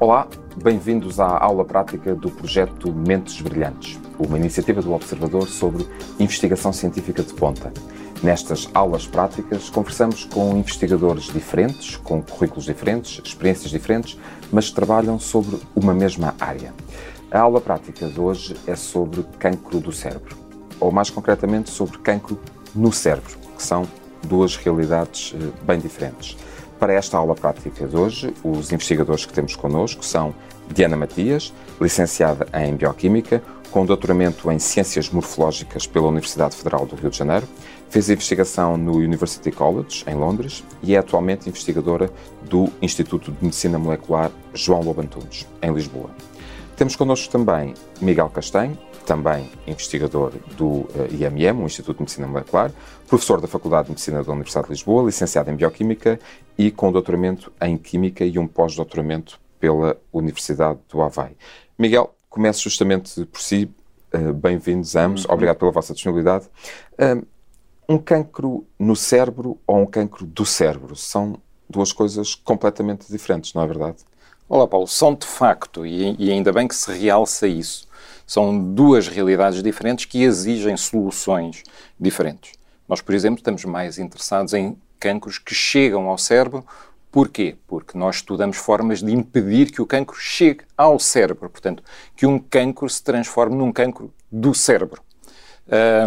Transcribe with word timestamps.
Olá, 0.00 0.26
bem-vindos 0.56 1.20
à 1.20 1.26
aula 1.26 1.62
prática 1.62 2.14
do 2.14 2.30
projeto 2.30 2.90
Mentes 2.90 3.38
Brilhantes, 3.42 4.00
uma 4.18 4.38
iniciativa 4.38 4.80
do 4.80 4.94
Observador 4.94 5.46
sobre 5.46 5.86
investigação 6.18 6.72
científica 6.72 7.22
de 7.22 7.34
ponta. 7.34 7.70
Nestas 8.22 8.66
aulas 8.72 9.06
práticas, 9.06 9.68
conversamos 9.68 10.24
com 10.24 10.56
investigadores 10.56 11.24
diferentes, 11.24 11.96
com 11.98 12.22
currículos 12.22 12.64
diferentes, 12.64 13.20
experiências 13.22 13.70
diferentes, 13.70 14.18
mas 14.50 14.70
que 14.70 14.74
trabalham 14.74 15.18
sobre 15.18 15.58
uma 15.76 15.92
mesma 15.92 16.34
área. 16.40 16.72
A 17.30 17.40
aula 17.40 17.60
prática 17.60 18.08
de 18.08 18.18
hoje 18.18 18.56
é 18.66 18.74
sobre 18.74 19.22
cancro 19.38 19.80
do 19.80 19.92
cérebro, 19.92 20.34
ou 20.80 20.90
mais 20.90 21.10
concretamente 21.10 21.68
sobre 21.68 21.98
cancro 21.98 22.40
no 22.74 22.90
cérebro, 22.90 23.36
que 23.54 23.62
são 23.62 23.86
duas 24.22 24.56
realidades 24.56 25.34
eh, 25.36 25.50
bem 25.62 25.78
diferentes. 25.78 26.38
Para 26.80 26.94
esta 26.94 27.18
aula 27.18 27.34
prática 27.34 27.86
de 27.86 27.94
hoje, 27.94 28.32
os 28.42 28.72
investigadores 28.72 29.26
que 29.26 29.34
temos 29.34 29.54
connosco 29.54 30.02
são 30.02 30.34
Diana 30.72 30.96
Matias, 30.96 31.52
licenciada 31.78 32.46
em 32.54 32.74
Bioquímica, 32.74 33.42
com 33.70 33.84
doutoramento 33.84 34.50
em 34.50 34.58
Ciências 34.58 35.10
Morfológicas 35.10 35.86
pela 35.86 36.08
Universidade 36.08 36.56
Federal 36.56 36.86
do 36.86 36.96
Rio 36.96 37.10
de 37.10 37.18
Janeiro, 37.18 37.46
fez 37.90 38.08
investigação 38.08 38.78
no 38.78 38.94
University 38.94 39.50
College, 39.50 40.04
em 40.06 40.14
Londres, 40.14 40.64
e 40.82 40.94
é 40.94 40.98
atualmente 40.98 41.50
investigadora 41.50 42.10
do 42.48 42.70
Instituto 42.80 43.30
de 43.30 43.44
Medicina 43.44 43.78
Molecular 43.78 44.30
João 44.54 44.80
Lobo 44.80 45.02
Antunes, 45.02 45.46
em 45.60 45.74
Lisboa. 45.74 46.08
Temos 46.76 46.96
connosco 46.96 47.30
também 47.30 47.74
Miguel 48.00 48.30
Castanho, 48.30 48.78
também 49.04 49.50
investigador 49.66 50.32
do 50.56 50.86
IMM, 51.10 51.44
eh, 51.44 51.52
o 51.52 51.66
Instituto 51.66 51.96
de 51.98 52.02
Medicina 52.04 52.26
Molecular, 52.26 52.70
professor 53.10 53.40
da 53.40 53.48
Faculdade 53.48 53.86
de 53.86 53.90
Medicina 53.90 54.22
da 54.22 54.32
Universidade 54.32 54.68
de 54.68 54.72
Lisboa, 54.72 55.02
licenciado 55.02 55.50
em 55.50 55.56
Bioquímica 55.56 56.20
e 56.56 56.70
com 56.70 56.92
doutoramento 56.92 57.52
em 57.60 57.76
Química 57.76 58.24
e 58.24 58.38
um 58.38 58.46
pós-doutoramento 58.46 59.40
pela 59.58 59.96
Universidade 60.12 60.78
do 60.88 61.02
Havaí. 61.02 61.36
Miguel, 61.76 62.14
começo 62.28 62.62
justamente 62.62 63.24
por 63.26 63.40
si. 63.40 63.68
Uh, 64.14 64.32
Bem-vindos 64.32 64.94
ambos, 64.94 65.24
uhum. 65.24 65.34
obrigado 65.34 65.56
pela 65.56 65.72
vossa 65.72 65.92
disponibilidade. 65.92 66.46
Uh, 66.92 67.26
um 67.88 67.98
cancro 67.98 68.64
no 68.78 68.94
cérebro 68.94 69.58
ou 69.66 69.78
um 69.78 69.86
cancro 69.86 70.24
do 70.24 70.46
cérebro 70.46 70.94
são 70.94 71.36
duas 71.68 71.92
coisas 71.92 72.36
completamente 72.36 73.10
diferentes, 73.10 73.54
não 73.54 73.62
é 73.62 73.66
verdade? 73.66 73.98
Olá, 74.48 74.68
Paulo. 74.68 74.86
São 74.86 75.16
de 75.16 75.26
facto, 75.26 75.84
e, 75.84 76.14
e 76.16 76.30
ainda 76.30 76.52
bem 76.52 76.68
que 76.68 76.76
se 76.76 76.92
realça 76.92 77.48
isso, 77.48 77.88
são 78.24 78.72
duas 78.72 79.08
realidades 79.08 79.60
diferentes 79.64 80.04
que 80.04 80.22
exigem 80.22 80.76
soluções 80.76 81.64
diferentes. 81.98 82.59
Nós, 82.90 83.00
por 83.00 83.14
exemplo, 83.14 83.38
estamos 83.38 83.64
mais 83.64 84.00
interessados 84.00 84.52
em 84.52 84.76
cancros 84.98 85.38
que 85.38 85.54
chegam 85.54 86.08
ao 86.08 86.18
cérebro. 86.18 86.66
Porquê? 87.08 87.54
Porque 87.68 87.96
nós 87.96 88.16
estudamos 88.16 88.56
formas 88.56 89.00
de 89.00 89.12
impedir 89.12 89.70
que 89.70 89.80
o 89.80 89.86
cancro 89.86 90.16
chegue 90.16 90.62
ao 90.76 90.98
cérebro. 90.98 91.48
Portanto, 91.48 91.84
que 92.16 92.26
um 92.26 92.36
cancro 92.36 92.88
se 92.88 93.00
transforme 93.00 93.54
num 93.54 93.70
cancro 93.70 94.12
do 94.30 94.52
cérebro. 94.52 95.00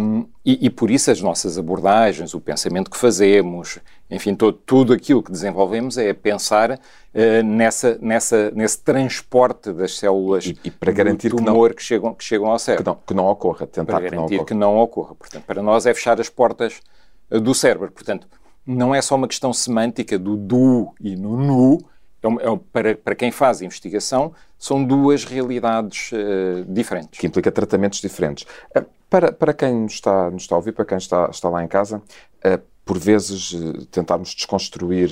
Um, 0.01 0.27
e, 0.43 0.65
e, 0.65 0.69
por 0.69 0.91
isso 0.91 1.09
as 1.09 1.21
nossas 1.21 1.57
abordagens, 1.57 2.33
o 2.33 2.41
pensamento 2.41 2.91
que 2.91 2.97
fazemos, 2.97 3.79
enfim, 4.09 4.35
todo, 4.35 4.57
tudo 4.65 4.93
aquilo 4.93 5.23
que 5.23 5.31
desenvolvemos 5.31 5.97
é 5.97 6.13
pensar 6.13 6.71
uh, 6.71 7.43
nessa, 7.43 7.97
nessa, 8.01 8.51
nesse 8.51 8.79
transporte 8.81 9.71
das 9.73 9.97
células 9.97 10.45
e, 10.45 10.57
e 10.63 10.71
para 10.71 10.91
garantir 10.91 11.29
do 11.29 11.37
tumor 11.37 11.69
que, 11.69 11.73
não, 11.73 11.75
que, 11.75 11.83
chegam, 11.83 12.13
que 12.13 12.23
chegam 12.23 12.47
ao 12.47 12.59
cérebro. 12.59 12.83
Que 12.83 12.89
não, 12.89 12.99
que 13.07 13.13
não 13.13 13.25
ocorra, 13.27 13.65
tentar 13.67 13.93
para 13.93 14.09
garantir 14.09 14.29
que 14.29 14.37
não, 14.37 14.45
que 14.45 14.53
não 14.53 14.77
ocorra. 14.77 15.15
Portanto, 15.15 15.43
para 15.43 15.63
nós 15.63 15.85
é 15.85 15.93
fechar 15.93 16.19
as 16.19 16.29
portas 16.29 16.79
uh, 17.31 17.39
do 17.39 17.55
cérebro. 17.55 17.91
Portanto, 17.91 18.27
não 18.65 18.93
é 18.93 19.01
só 19.01 19.15
uma 19.15 19.27
questão 19.27 19.51
semântica 19.51 20.17
do 20.17 20.37
do 20.37 20.93
e 20.99 21.15
no 21.15 21.37
nu, 21.37 21.79
é, 22.23 22.27
é, 22.27 22.59
para, 22.71 22.95
para 22.95 23.15
quem 23.15 23.31
faz 23.31 23.61
investigação, 23.61 24.33
são 24.57 24.83
duas 24.83 25.25
realidades 25.25 26.11
uh, 26.13 26.63
diferentes. 26.67 27.19
Que 27.19 27.27
implica 27.27 27.51
tratamentos 27.51 27.99
diferentes. 27.99 28.45
Uh, 28.75 28.85
para, 29.09 29.31
para 29.31 29.53
quem 29.53 29.73
nos 29.81 29.93
está, 29.93 30.31
nos 30.31 30.43
está 30.43 30.55
a 30.55 30.57
ouvir, 30.57 30.71
para 30.71 30.85
quem 30.85 30.97
está, 30.97 31.27
está 31.29 31.49
lá 31.49 31.63
em 31.63 31.67
casa, 31.67 31.97
uh, 31.97 32.72
por 32.85 32.97
vezes 32.97 33.53
tentarmos 33.91 34.33
desconstruir 34.35 35.09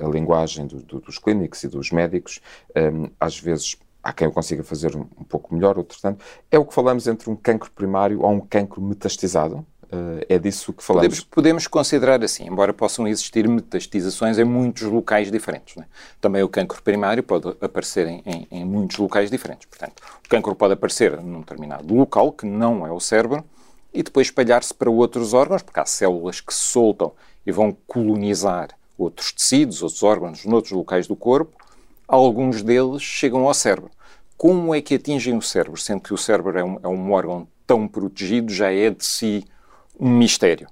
a, 0.00 0.06
a 0.06 0.08
linguagem 0.08 0.66
do, 0.66 0.82
do, 0.82 1.00
dos 1.00 1.18
clínicos 1.18 1.62
e 1.64 1.68
dos 1.68 1.90
médicos, 1.90 2.40
um, 2.76 3.08
às 3.18 3.38
vezes 3.38 3.76
há 4.02 4.12
quem 4.12 4.26
o 4.26 4.32
consiga 4.32 4.62
fazer 4.62 4.96
um, 4.96 5.06
um 5.18 5.24
pouco 5.24 5.54
melhor, 5.54 5.78
outro 5.78 5.98
tanto. 6.00 6.24
É 6.50 6.58
o 6.58 6.64
que 6.64 6.74
falamos 6.74 7.06
entre 7.06 7.30
um 7.30 7.36
cancro 7.36 7.70
primário 7.70 8.22
ou 8.22 8.30
um 8.30 8.40
cancro 8.40 8.80
metastizado? 8.80 9.66
Uh, 9.90 10.20
é 10.28 10.38
disso 10.38 10.74
que 10.74 10.82
falamos. 10.82 11.06
Podemos, 11.06 11.24
podemos, 11.24 11.66
considerar 11.66 12.22
assim, 12.22 12.46
embora 12.46 12.74
possam 12.74 13.08
existir 13.08 13.48
metastizações 13.48 14.38
em 14.38 14.44
muitos 14.44 14.82
locais 14.82 15.30
diferentes. 15.30 15.76
Né? 15.76 15.86
Também 16.20 16.42
o 16.42 16.48
cancro 16.48 16.82
primário 16.82 17.22
pode 17.22 17.48
aparecer 17.58 18.06
em, 18.06 18.22
em, 18.26 18.46
em, 18.50 18.64
muitos 18.66 18.98
locais 18.98 19.30
diferentes. 19.30 19.66
Portanto, 19.66 20.02
o 20.24 20.28
cancro 20.28 20.54
pode 20.54 20.74
aparecer 20.74 21.18
num 21.22 21.40
determinado 21.40 21.94
local, 21.94 22.32
que 22.32 22.44
não 22.44 22.86
é 22.86 22.92
o 22.92 23.00
cérebro, 23.00 23.42
e 23.98 24.02
depois 24.04 24.28
espalhar-se 24.28 24.72
para 24.72 24.88
outros 24.88 25.34
órgãos, 25.34 25.60
porque 25.60 25.80
há 25.80 25.84
células 25.84 26.40
que 26.40 26.54
se 26.54 26.60
soltam 26.60 27.10
e 27.44 27.50
vão 27.50 27.76
colonizar 27.84 28.68
outros 28.96 29.32
tecidos, 29.32 29.82
outros 29.82 30.04
órgãos, 30.04 30.44
noutros 30.44 30.70
locais 30.70 31.08
do 31.08 31.16
corpo. 31.16 31.56
Alguns 32.06 32.62
deles 32.62 33.02
chegam 33.02 33.44
ao 33.48 33.52
cérebro. 33.52 33.90
Como 34.36 34.72
é 34.72 34.80
que 34.80 34.94
atingem 34.94 35.36
o 35.36 35.42
cérebro? 35.42 35.80
Sendo 35.80 36.00
que 36.00 36.14
o 36.14 36.16
cérebro 36.16 36.56
é 36.56 36.62
um, 36.62 36.78
é 36.80 36.86
um 36.86 37.10
órgão 37.10 37.48
tão 37.66 37.88
protegido, 37.88 38.52
já 38.52 38.72
é 38.72 38.88
de 38.88 39.04
si 39.04 39.44
um 39.98 40.08
mistério. 40.08 40.68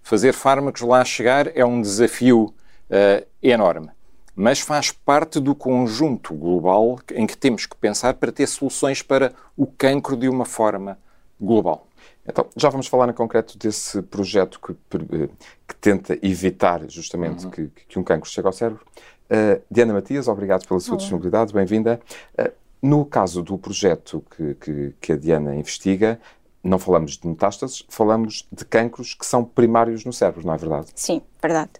Fazer 0.00 0.32
fármacos 0.32 0.82
lá 0.82 1.04
chegar 1.04 1.50
é 1.56 1.64
um 1.64 1.82
desafio 1.82 2.54
uh, 2.90 3.26
enorme, 3.42 3.90
mas 4.36 4.60
faz 4.60 4.92
parte 4.92 5.40
do 5.40 5.52
conjunto 5.52 6.32
global 6.32 7.00
em 7.12 7.26
que 7.26 7.36
temos 7.36 7.66
que 7.66 7.76
pensar 7.76 8.14
para 8.14 8.30
ter 8.30 8.46
soluções 8.46 9.02
para 9.02 9.32
o 9.56 9.66
cancro 9.66 10.16
de 10.16 10.28
uma 10.28 10.44
forma 10.44 10.96
global. 11.40 11.87
Então, 12.28 12.46
já 12.56 12.68
vamos 12.68 12.86
falar 12.86 13.08
em 13.08 13.12
concreto 13.12 13.56
desse 13.56 14.02
projeto 14.02 14.60
que, 14.60 14.72
eh, 14.72 15.28
que 15.66 15.74
tenta 15.76 16.18
evitar 16.22 16.82
justamente 16.88 17.46
uhum. 17.46 17.50
que, 17.50 17.70
que, 17.88 17.98
um 17.98 18.02
cancro 18.02 18.28
chegue 18.28 18.46
ao 18.46 18.52
cérebro. 18.52 18.84
Uh, 19.30 19.62
Diana 19.70 19.94
Matias, 19.94 20.28
obrigado 20.28 20.66
pela 20.66 20.78
sua 20.80 20.92
Olá. 20.92 20.98
disponibilidade, 20.98 21.52
bem-vinda. 21.52 22.00
Uh, 22.38 22.52
no 22.82 23.04
caso 23.04 23.42
do 23.42 23.56
projeto 23.58 24.22
que, 24.36 24.54
que, 24.54 24.94
que, 25.00 25.12
a 25.12 25.16
Diana 25.16 25.54
investiga, 25.56 26.20
não 26.62 26.78
falamos 26.78 27.16
de 27.16 27.26
metástases, 27.26 27.84
falamos 27.88 28.46
de 28.52 28.64
cancros 28.64 29.14
que 29.14 29.24
são 29.24 29.44
primários 29.44 30.04
no 30.04 30.12
cérebro, 30.12 30.46
não 30.46 30.54
é 30.54 30.58
verdade? 30.58 30.88
Sim, 30.94 31.22
verdade. 31.42 31.72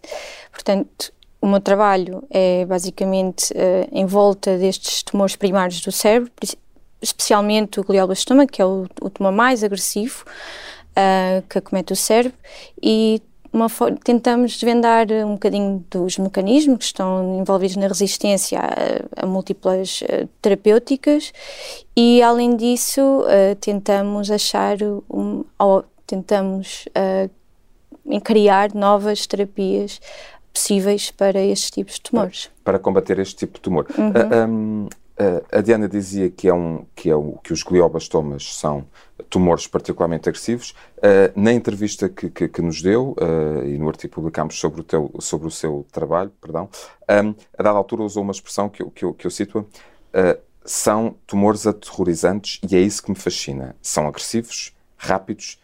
Portanto, 0.50 1.12
o 1.40 1.46
meu 1.46 1.60
trabalho 1.60 2.24
é 2.30 2.64
basicamente 2.64 3.52
uh, 3.52 3.88
em 3.92 4.06
volta 4.06 4.56
destes 4.56 5.02
tumores 5.02 5.36
primários 5.36 5.80
do 5.80 5.92
cérebro, 5.92 6.32
especialmente 7.00 7.80
o 7.80 7.84
glioblastoma, 7.84 8.46
que 8.46 8.60
é 8.60 8.64
o, 8.64 8.86
o 9.00 9.10
tumor 9.10 9.32
mais 9.32 9.62
agressivo 9.62 10.24
uh, 10.90 11.42
que 11.48 11.58
acomete 11.58 11.92
o 11.92 11.96
cérebro, 11.96 12.36
e 12.82 13.22
tentamos 14.04 14.52
desvendar 14.52 15.06
um 15.24 15.32
bocadinho 15.32 15.84
dos 15.90 16.18
mecanismos 16.18 16.78
que 16.78 16.84
estão 16.84 17.40
envolvidos 17.40 17.76
na 17.76 17.88
resistência 17.88 18.60
a, 18.60 19.24
a 19.24 19.26
múltiplas 19.26 20.02
uh, 20.02 20.28
terapêuticas 20.42 21.32
e, 21.96 22.22
além 22.22 22.56
disso, 22.56 23.00
uh, 23.00 23.54
tentamos 23.60 24.30
achar, 24.30 24.76
um, 25.10 25.44
ou 25.58 25.84
tentamos 26.06 26.86
uh, 26.88 28.20
criar 28.20 28.74
novas 28.74 29.26
terapias 29.26 30.00
possíveis 30.52 31.10
para 31.10 31.40
estes 31.40 31.70
tipos 31.70 31.94
de 31.94 32.02
tumores. 32.02 32.50
Para, 32.64 32.74
para 32.74 32.82
combater 32.82 33.18
este 33.18 33.36
tipo 33.36 33.54
de 33.54 33.60
tumor. 33.60 33.86
Uhum. 33.96 34.50
Um, 34.50 34.88
a 35.50 35.60
Diana 35.60 35.88
dizia 35.88 36.30
que, 36.30 36.48
é 36.48 36.54
um, 36.54 36.86
que, 36.94 37.10
é 37.10 37.16
um, 37.16 37.36
que 37.42 37.52
os 37.52 37.62
glioblastomas 37.62 38.54
são 38.54 38.86
tumores 39.28 39.66
particularmente 39.66 40.28
agressivos. 40.28 40.70
Uh, 40.98 41.32
na 41.34 41.52
entrevista 41.52 42.08
que, 42.08 42.30
que, 42.30 42.48
que 42.48 42.62
nos 42.62 42.80
deu, 42.80 43.16
uh, 43.20 43.64
e 43.64 43.78
no 43.78 43.88
artigo 43.88 44.10
que 44.10 44.14
publicámos 44.14 44.58
sobre 44.58 44.80
o, 44.80 44.84
teu, 44.84 45.10
sobre 45.20 45.48
o 45.48 45.50
seu 45.50 45.86
trabalho, 45.92 46.30
perdão, 46.40 46.68
um, 47.10 47.34
a 47.56 47.62
dada 47.62 47.76
altura 47.76 48.02
usou 48.02 48.22
uma 48.22 48.32
expressão 48.32 48.68
que 48.68 48.82
eu, 48.82 48.90
que 48.90 49.04
eu, 49.04 49.14
que 49.14 49.26
eu 49.26 49.30
cito, 49.30 49.60
uh, 49.60 50.40
são 50.64 51.16
tumores 51.26 51.66
aterrorizantes 51.66 52.60
e 52.68 52.76
é 52.76 52.80
isso 52.80 53.02
que 53.02 53.10
me 53.10 53.16
fascina. 53.16 53.74
São 53.80 54.06
agressivos, 54.06 54.74
rápidos, 54.96 55.58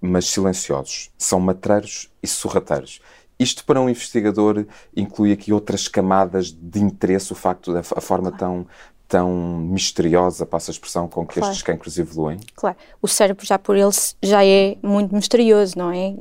mas 0.00 0.26
silenciosos. 0.26 1.10
São 1.16 1.40
matreiros 1.40 2.10
e 2.22 2.26
sorrateiros. 2.26 3.00
Isto 3.38 3.64
para 3.64 3.80
um 3.80 3.88
investigador 3.88 4.66
inclui 4.96 5.32
aqui 5.32 5.52
outras 5.52 5.86
camadas 5.86 6.50
de 6.50 6.80
interesse, 6.80 7.32
o 7.32 7.36
facto 7.36 7.72
da 7.72 7.84
forma 7.84 8.32
tão, 8.32 8.66
tão 9.08 9.32
misteriosa, 9.32 10.44
passa 10.44 10.70
a 10.70 10.72
expressão, 10.72 11.08
com 11.08 11.26
que 11.26 11.34
claro. 11.34 11.50
estes 11.50 11.62
cancros 11.62 11.98
evoluem? 11.98 12.38
Claro. 12.54 12.76
O 13.00 13.08
cérebro 13.08 13.44
já 13.46 13.58
por 13.58 13.74
ele 13.74 13.90
já 14.22 14.44
é 14.44 14.76
muito 14.82 15.14
misterioso, 15.14 15.78
não 15.78 15.90
é? 15.90 16.14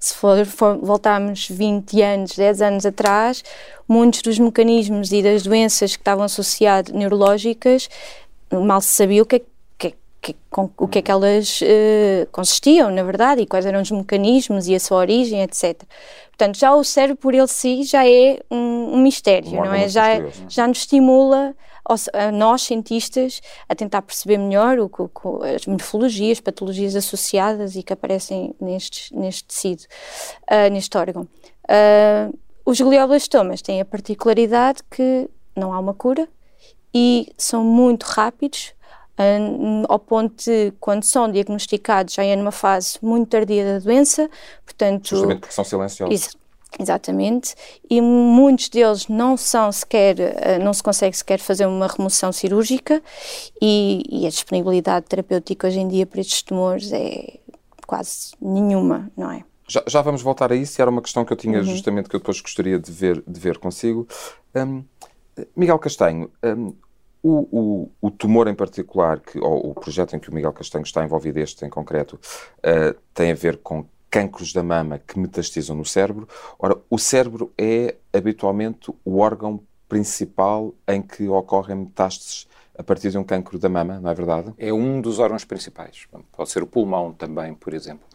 Se 0.00 0.14
for, 0.14 0.44
for, 0.44 0.76
voltarmos 0.78 1.48
20 1.48 2.02
anos, 2.02 2.36
10 2.36 2.62
anos 2.62 2.84
atrás, 2.84 3.44
muitos 3.88 4.22
dos 4.22 4.38
mecanismos 4.40 5.12
e 5.12 5.22
das 5.22 5.44
doenças 5.44 5.94
que 5.94 6.00
estavam 6.00 6.24
associadas 6.24 6.92
neurológicas, 6.92 7.88
mal 8.50 8.80
se 8.80 8.88
sabia 8.88 9.22
o 9.22 9.26
que 9.26 9.36
é 9.36 9.40
que, 10.24 10.34
com, 10.50 10.70
o 10.78 10.88
que 10.88 11.00
é 11.00 11.02
que 11.02 11.10
elas 11.10 11.60
uh, 11.60 12.26
consistiam, 12.32 12.90
na 12.90 13.02
verdade, 13.02 13.42
e 13.42 13.46
quais 13.46 13.66
eram 13.66 13.82
os 13.82 13.90
mecanismos 13.90 14.66
e 14.66 14.74
a 14.74 14.80
sua 14.80 14.96
origem, 14.96 15.42
etc. 15.42 15.82
Portanto, 16.28 16.58
já 16.58 16.74
o 16.74 16.82
cérebro 16.82 17.16
por 17.16 17.34
ele 17.34 17.46
si 17.46 17.84
já 17.84 18.08
é 18.08 18.40
um, 18.50 18.94
um 18.94 19.02
mistério, 19.02 19.50
um 19.50 19.64
não 19.64 19.74
é? 19.74 19.86
Já, 19.86 20.08
é, 20.08 20.26
já 20.48 20.66
nos 20.66 20.78
estimula 20.78 21.54
nós, 22.32 22.62
cientistas, 22.62 23.40
a 23.68 23.74
tentar 23.74 24.02
perceber 24.02 24.38
melhor 24.38 24.78
o, 24.78 24.90
o, 24.96 25.42
as 25.42 25.66
morfologias, 25.66 26.40
patologias 26.40 26.96
associadas 26.96 27.76
e 27.76 27.82
que 27.82 27.92
aparecem 27.92 28.54
neste, 28.60 29.14
neste 29.14 29.44
tecido, 29.44 29.82
uh, 30.50 30.72
neste 30.72 30.96
órgão. 30.96 31.28
Uh, 31.64 32.36
os 32.64 32.80
glioblastomas 32.80 33.60
têm 33.60 33.80
a 33.80 33.84
particularidade 33.84 34.82
que 34.90 35.28
não 35.54 35.72
há 35.72 35.78
uma 35.78 35.92
cura 35.92 36.26
e 36.94 37.30
são 37.36 37.62
muito 37.62 38.04
rápidos, 38.04 38.72
uh, 39.18 39.84
ao 39.88 39.98
ponto 39.98 40.42
de, 40.42 40.72
quando 40.80 41.04
são 41.04 41.30
diagnosticados, 41.30 42.14
já 42.14 42.24
é 42.24 42.34
numa 42.34 42.52
fase 42.52 42.98
muito 43.02 43.28
tardia 43.28 43.74
da 43.74 43.78
doença, 43.78 44.30
portanto... 44.64 45.08
Justamente 45.10 45.40
porque 45.40 45.54
são 45.54 45.64
silenciosos. 45.64 46.43
Exatamente, 46.78 47.54
e 47.88 48.00
muitos 48.00 48.68
deles 48.68 49.06
não 49.06 49.36
são 49.36 49.70
sequer, 49.70 50.18
eh, 50.18 50.58
não 50.58 50.72
se 50.72 50.82
consegue 50.82 51.16
sequer 51.16 51.38
fazer 51.38 51.66
uma 51.66 51.86
remoção 51.86 52.32
cirúrgica 52.32 53.00
e, 53.62 54.02
e, 54.10 54.26
a 54.26 54.28
disponibilidade 54.28 55.06
terapêutica 55.06 55.68
hoje 55.68 55.78
em 55.78 55.86
dia 55.86 56.04
para 56.04 56.20
estes 56.20 56.42
tumores 56.42 56.92
é 56.92 57.38
quase 57.86 58.32
nenhuma, 58.40 59.08
não 59.16 59.30
é? 59.30 59.44
Já, 59.68 59.82
já 59.86 60.02
vamos 60.02 60.20
voltar 60.20 60.52
a 60.52 60.56
isso, 60.56 60.80
e 60.80 60.82
era 60.82 60.90
uma 60.90 61.00
questão 61.00 61.24
que 61.24 61.32
eu 61.32 61.36
tinha 61.36 61.58
uhum. 61.58 61.64
justamente 61.64 62.08
que 62.08 62.16
eu 62.16 62.20
depois 62.20 62.40
gostaria 62.40 62.78
de 62.78 62.90
ver, 62.90 63.22
de 63.26 63.40
ver 63.40 63.58
consigo. 63.58 64.06
Um, 64.54 64.84
Miguel 65.56 65.78
Castanho, 65.78 66.30
um, 66.42 66.74
o, 67.22 67.48
o, 67.50 67.90
o, 68.02 68.10
tumor 68.10 68.48
em 68.48 68.54
particular, 68.54 69.18
que, 69.20 69.38
ou 69.38 69.70
o 69.70 69.74
projeto 69.74 70.14
em 70.14 70.18
que 70.18 70.28
o 70.28 70.34
Miguel 70.34 70.52
Castanho 70.52 70.82
está 70.82 71.02
envolvido, 71.02 71.38
este 71.38 71.64
em 71.64 71.70
concreto, 71.70 72.20
uh, 72.58 72.98
tem 73.14 73.32
a 73.32 73.34
ver 73.34 73.56
com 73.58 73.86
cancros 74.14 74.52
da 74.52 74.62
mama 74.62 75.00
que 75.04 75.18
metastizam 75.18 75.74
no 75.74 75.84
cérebro. 75.84 76.28
Ora, 76.56 76.78
o 76.88 76.96
cérebro 76.96 77.52
é 77.58 77.96
habitualmente 78.12 78.92
o 79.04 79.18
órgão 79.18 79.60
principal 79.88 80.72
em 80.86 81.02
que 81.02 81.26
ocorrem 81.26 81.78
metástases 81.78 82.46
a 82.78 82.82
partir 82.84 83.10
de 83.10 83.18
um 83.18 83.24
cancro 83.24 83.58
da 83.58 83.68
mama, 83.68 83.98
não 83.98 84.08
é 84.08 84.14
verdade? 84.14 84.54
É 84.56 84.72
um 84.72 85.00
dos 85.00 85.18
órgãos 85.18 85.44
principais. 85.44 86.06
Pode 86.30 86.48
ser 86.48 86.62
o 86.62 86.66
pulmão 86.66 87.12
também, 87.12 87.54
por 87.54 87.74
exemplo. 87.74 88.06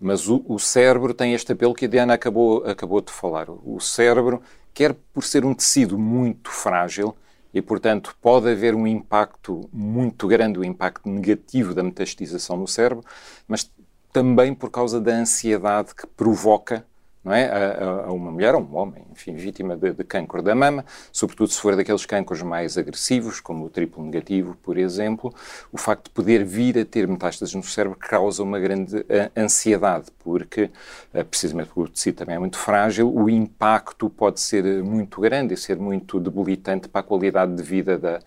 Mas 0.00 0.28
o, 0.28 0.42
o 0.48 0.58
cérebro 0.58 1.12
tem 1.12 1.34
este 1.34 1.52
apelo 1.52 1.74
que 1.74 1.84
a 1.84 1.88
Diana 1.88 2.14
acabou, 2.14 2.64
acabou 2.64 3.02
de 3.02 3.12
falar. 3.12 3.50
O 3.50 3.78
cérebro, 3.80 4.40
quer 4.72 4.96
por 5.12 5.24
ser 5.24 5.44
um 5.44 5.52
tecido 5.52 5.98
muito 5.98 6.50
frágil, 6.50 7.14
e, 7.52 7.60
portanto, 7.60 8.16
pode 8.20 8.50
haver 8.50 8.74
um 8.74 8.86
impacto 8.86 9.68
muito 9.70 10.26
grande, 10.26 10.58
um 10.58 10.64
impacto 10.64 11.08
negativo 11.08 11.72
da 11.74 11.82
metastização 11.82 12.56
no 12.56 12.66
cérebro, 12.66 13.04
mas 13.46 13.70
também 14.14 14.54
por 14.54 14.70
causa 14.70 15.00
da 15.00 15.12
ansiedade 15.12 15.92
que 15.92 16.06
provoca 16.06 16.86
não 17.24 17.32
é? 17.32 17.46
A, 17.46 18.04
a, 18.04 18.12
uma 18.12 18.30
mulher 18.30 18.54
ou 18.54 18.60
um 18.60 18.76
homem, 18.76 19.02
enfim, 19.10 19.34
vítima 19.34 19.74
de, 19.74 19.94
de 19.94 20.04
cancro 20.04 20.42
da 20.42 20.54
mama, 20.54 20.84
sobretudo 21.10 21.48
se 21.48 21.58
for 21.58 21.74
daqueles 21.74 22.04
cancros 22.04 22.42
mais 22.42 22.76
agressivos, 22.76 23.40
como 23.40 23.64
o 23.64 23.70
triplo 23.70 24.04
negativo, 24.04 24.54
por 24.62 24.76
exemplo, 24.76 25.34
o 25.72 25.78
facto 25.78 26.04
de 26.04 26.10
poder 26.10 26.44
vir 26.44 26.78
a 26.78 26.84
ter 26.84 27.08
metástases 27.08 27.54
no 27.54 27.62
cérebro 27.62 27.98
causa 27.98 28.42
uma 28.42 28.60
grande 28.60 29.06
ansiedade, 29.34 30.10
porque, 30.18 30.70
precisamente 31.30 31.68
porque 31.68 31.80
o 31.80 31.88
tecido 31.88 32.16
também 32.16 32.36
é 32.36 32.38
muito 32.38 32.58
frágil, 32.58 33.10
o 33.10 33.30
impacto 33.30 34.10
pode 34.10 34.38
ser 34.38 34.84
muito 34.84 35.18
grande 35.18 35.54
e 35.54 35.56
ser 35.56 35.78
muito 35.78 36.20
debilitante 36.20 36.90
para 36.90 37.00
a 37.00 37.04
qualidade 37.04 37.54
de 37.54 37.62
vida 37.62 37.96
da, 37.96 38.20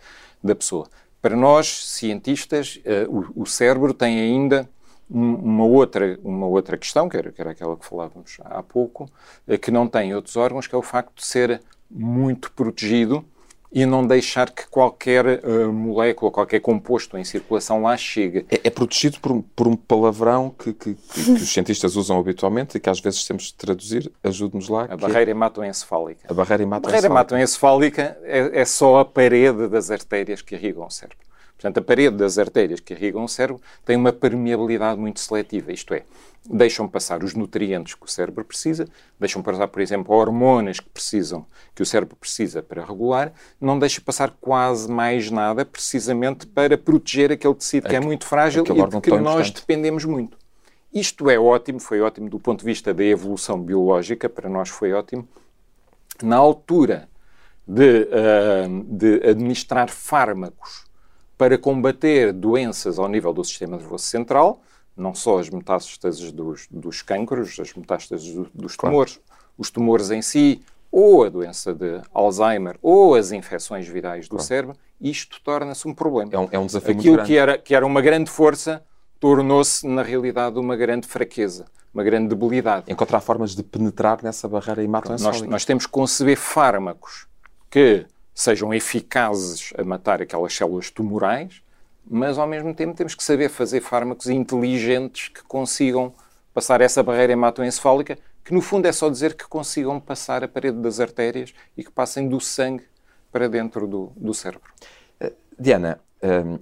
da 0.44 0.56
pessoa. 0.56 0.88
Para 1.22 1.36
nós, 1.36 1.68
cientistas, 1.88 2.80
o, 3.10 3.44
o 3.44 3.46
cérebro 3.46 3.94
tem 3.94 4.20
ainda 4.20 4.68
uma 5.10 5.64
outra, 5.64 6.20
uma 6.24 6.48
outra 6.48 6.78
questão, 6.78 7.08
que 7.08 7.18
era, 7.18 7.32
que 7.32 7.40
era 7.40 7.52
aquela 7.52 7.78
que 7.78 7.86
falávamos 7.86 8.38
há 8.44 8.62
pouco, 8.62 9.10
é 9.48 9.58
que 9.58 9.72
não 9.72 9.88
tem 9.88 10.14
outros 10.14 10.36
órgãos, 10.36 10.68
que 10.68 10.76
é 10.76 10.78
o 10.78 10.82
facto 10.82 11.16
de 11.16 11.26
ser 11.26 11.62
muito 11.90 12.52
protegido 12.52 13.24
e 13.72 13.86
não 13.86 14.06
deixar 14.06 14.50
que 14.50 14.68
qualquer 14.68 15.44
uh, 15.44 15.72
molécula, 15.72 16.32
qualquer 16.32 16.60
composto 16.62 17.18
em 17.18 17.24
circulação 17.24 17.82
lá 17.82 17.98
chegue. 17.98 18.46
É, 18.50 18.62
é 18.64 18.70
protegido 18.70 19.20
por, 19.20 19.44
por, 19.56 19.68
um 19.68 19.76
palavrão 19.76 20.50
que, 20.50 20.74
que, 20.74 20.94
que, 20.96 21.24
que, 21.24 21.32
os 21.32 21.52
cientistas 21.52 21.96
usam 21.96 22.18
habitualmente 22.18 22.78
e 22.78 22.80
que 22.80 22.90
às 22.90 23.00
vezes 23.00 23.26
temos 23.26 23.44
de 23.44 23.56
traduzir. 23.56 24.12
Ajude-nos 24.24 24.70
lá. 24.70 24.88
A 24.90 24.96
barreira 24.96 25.30
é... 25.30 25.34
hematoencefálica. 25.34 26.28
A 26.30 26.34
barreira 26.34 26.64
hematoencefálica. 26.64 26.88
A 26.88 26.92
barreira 26.92 27.08
hematoencefálica 27.08 28.18
é, 28.24 28.62
é 28.62 28.66
só 28.66 29.00
a 29.00 29.06
parede 29.06 29.68
das 29.68 29.92
artérias 29.92 30.42
que 30.42 30.56
irrigam 30.56 30.86
o 30.86 30.90
cérebro. 30.90 31.27
Portanto, 31.58 31.80
a 31.80 31.82
parede 31.82 32.16
das 32.16 32.38
artérias 32.38 32.80
que 32.80 32.94
irrigam 32.94 33.24
o 33.24 33.28
cérebro 33.28 33.60
tem 33.84 33.98
uma 33.98 34.14
permeabilidade 34.14 35.00
muito 35.00 35.20
seletiva, 35.20 35.72
isto 35.72 35.92
é, 35.92 36.04
deixam 36.46 36.88
passar 36.88 37.24
os 37.24 37.34
nutrientes 37.34 37.96
que 37.96 38.06
o 38.06 38.08
cérebro 38.08 38.46
precisa, 38.46 38.88
deixam 39.20 39.42
passar, 39.42 39.68
por 39.68 39.82
exemplo, 39.82 40.16
hormonas 40.16 40.80
que 40.80 40.90
precisam, 40.90 41.48
que 41.74 41.82
o 41.82 41.86
cérebro 41.86 42.16
precisa 42.16 42.62
para 42.62 42.86
regular, 42.86 43.34
não 43.60 43.80
deixa 43.80 44.00
passar 44.00 44.36
quase 44.40 44.90
mais 44.90 45.32
nada, 45.32 45.66
precisamente 45.66 46.46
para 46.46 46.78
proteger 46.78 47.32
aquele 47.32 47.56
tecido 47.56 47.90
que 47.90 47.96
é 47.96 48.00
muito 48.00 48.26
frágil 48.26 48.64
e 48.64 48.88
de 48.90 49.02
que 49.02 49.18
nós 49.18 49.50
dependemos 49.50 50.06
muito. 50.06 50.38
Isto 50.94 51.28
é 51.28 51.40
ótimo, 51.40 51.80
foi 51.80 52.02
ótimo 52.02 52.30
do 52.30 52.40
ponto 52.40 52.60
de 52.60 52.66
vista 52.66 52.94
da 52.94 53.04
evolução 53.04 53.60
biológica, 53.60 54.30
para 54.30 54.48
nós 54.48 54.70
foi 54.70 54.94
ótimo. 54.94 55.28
Na 56.22 56.38
altura 56.38 57.10
de, 57.68 58.04
uh, 58.04 58.84
de 58.86 59.28
administrar 59.28 59.90
fármacos 59.90 60.87
para 61.38 61.58
combater 61.58 62.34
doenças 62.34 62.98
ao 62.98 63.08
nível 63.08 63.32
do 63.32 63.44
sistema 63.44 63.78
nervoso 63.78 64.06
central, 64.06 64.62
não 64.96 65.14
só 65.14 65.38
as 65.38 65.50
metástases 65.50 66.32
dos, 66.32 66.68
dos 66.72 67.02
cancros, 67.02 67.60
as 67.60 67.74
metástases 67.74 68.34
do, 68.34 68.50
dos 68.54 68.76
tumores, 68.76 69.18
claro. 69.18 69.42
os 69.58 69.70
tumores 69.70 70.10
em 70.10 70.22
si, 70.22 70.62
ou 70.92 71.24
a 71.24 71.30
doença 71.30 71.74
de 71.74 72.02
Alzheimer, 72.12 72.78
ou 72.82 73.14
as 73.14 73.32
infecções 73.32 73.88
virais 73.88 74.26
do 74.26 74.32
claro. 74.32 74.44
cérebro, 74.44 74.76
isto 75.00 75.40
torna-se 75.44 75.88
um 75.88 75.94
problema. 75.94 76.32
É 76.34 76.40
um, 76.40 76.50
é 76.54 76.60
um 76.60 76.66
desafio 76.66 76.92
Aquilo 76.92 77.04
muito 77.04 77.16
grande. 77.18 77.28
que 77.28 77.38
era, 77.38 77.58
que 77.58 77.76
era 77.76 77.86
uma 77.86 78.02
grande 78.02 78.32
força 78.32 78.84
tornou-se, 79.20 79.88
na 79.88 80.02
realidade, 80.02 80.60
uma 80.60 80.76
grande 80.76 81.08
fraqueza, 81.08 81.66
uma 81.94 82.04
grande 82.04 82.30
debilidade. 82.30 82.92
Encontrar 82.92 83.20
formas 83.20 83.56
de 83.56 83.64
penetrar 83.64 84.24
nessa 84.24 84.48
barreira 84.48 84.84
hematoencefálica. 84.84 85.44
Nós, 85.44 85.52
nós 85.52 85.66
temos 85.66 85.86
que 85.86 85.92
conceber 85.92 86.38
fármacos 86.38 87.28
que 87.70 88.06
sejam 88.38 88.72
eficazes 88.72 89.74
a 89.76 89.84
matar 89.84 90.22
aquelas 90.22 90.54
células 90.54 90.92
tumorais, 90.92 91.64
mas 92.06 92.38
ao 92.38 92.46
mesmo 92.46 92.72
tempo 92.72 92.96
temos 92.96 93.16
que 93.16 93.24
saber 93.24 93.50
fazer 93.50 93.82
fármacos 93.82 94.28
inteligentes 94.28 95.30
que 95.30 95.42
consigam 95.42 96.14
passar 96.54 96.80
essa 96.80 97.02
barreira 97.02 97.34
hematoencefálica, 97.34 98.16
que 98.46 98.54
no 98.54 98.62
fundo 98.62 98.86
é 98.86 98.92
só 98.92 99.10
dizer 99.10 99.34
que 99.34 99.48
consigam 99.48 100.00
passar 100.00 100.44
a 100.44 100.48
parede 100.48 100.78
das 100.78 101.00
artérias 101.00 101.52
e 101.76 101.84
que 101.84 101.92
passem 101.92 102.30
do 102.30 102.40
sangue 102.40 102.84
para 103.32 103.50
dentro 103.50 103.88
do, 103.88 104.12
do 104.16 104.36
cérebro. 104.36 104.72
Uh, 105.20 105.34
Diana, 105.60 106.00
um, 106.22 106.60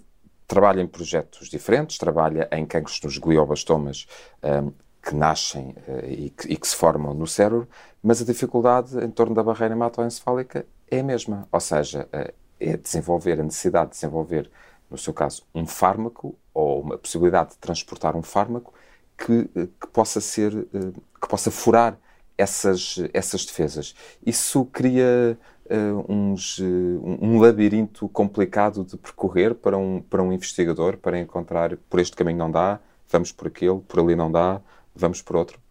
trabalha 0.48 0.82
em 0.82 0.88
projetos 0.88 1.50
diferentes, 1.50 1.98
trabalha 1.98 2.48
em 2.54 2.66
cancros 2.66 3.02
nos 3.02 3.18
glioblastomas 3.18 4.08
um, 4.42 4.72
que 5.04 5.14
nascem 5.14 5.76
uh, 5.90 6.06
e, 6.08 6.30
que, 6.30 6.54
e, 6.54 6.56
que, 6.56 6.68
se 6.70 6.76
formam 6.76 7.14
no 7.14 7.28
cérebro, 7.28 7.68
mas 8.02 8.22
a 8.22 8.26
dificuldade 8.26 8.98
em 9.04 9.12
torno 9.12 9.36
da 9.36 9.44
barreira 9.44 9.74
hematoencefálica 9.74 10.66
é 10.90 11.00
a 11.00 11.04
mesma. 11.04 11.48
Ou 11.52 11.60
seja, 11.60 12.08
eh, 12.12 12.34
é 12.60 12.78
desenvolver 12.78 13.40
a 13.40 13.44
necessidade 13.44 13.92
de 13.92 13.96
desenvolver, 13.96 14.50
no 14.90 14.98
seu 14.98 15.14
caso, 15.14 15.44
um 15.54 15.66
fármaco 15.66 16.38
ou 16.54 16.82
uma 16.82 16.98
possibilidade 16.98 17.52
de 17.52 17.58
transportar 17.58 18.16
um 18.16 18.24
fármaco 18.24 18.74
que, 19.18 19.50
eh, 19.56 19.68
que 19.80 19.88
possa 19.88 20.22
ser, 20.22 20.54
eh, 20.74 20.92
que 21.22 21.28
possa 21.28 21.52
furar 21.52 21.98
essas, 22.38 22.98
essas 23.14 23.46
defesas. 23.46 23.96
Isso 24.26 24.66
cria 24.66 25.38
uh, 25.70 26.14
uns, 26.14 26.60
um 26.60 27.40
labirinto 27.40 28.10
complicado 28.10 28.84
de 28.84 28.98
percorrer 28.98 29.56
para 29.56 29.78
um, 29.78 30.02
para 30.02 30.22
um 30.22 30.34
investigador, 30.34 30.98
para 30.98 31.18
encontrar 31.18 31.78
por 31.90 32.00
este 32.00 32.16
caminho 32.16 32.40
não 32.40 32.52
dá, 32.52 32.80
vamos 33.10 33.32
por 33.32 33.48
aquele, 33.48 33.80
por 33.80 34.02
ali 34.02 34.16
não 34.18 34.32
dá, 34.32 34.62
vamos 34.94 35.22
por 35.22 35.38
outro. 35.38 35.65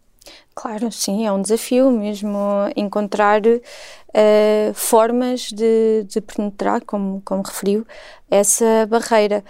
Claro, 0.53 0.91
sim, 0.91 1.25
é 1.25 1.31
um 1.31 1.41
desafio 1.41 1.91
mesmo 1.91 2.39
encontrar 2.75 3.41
uh, 3.45 4.73
formas 4.73 5.49
de, 5.51 6.03
de, 6.05 6.21
penetrar, 6.21 6.81
como, 6.85 7.21
como 7.25 7.41
referiu, 7.41 7.85
essa 8.29 8.85
barreira. 8.87 9.43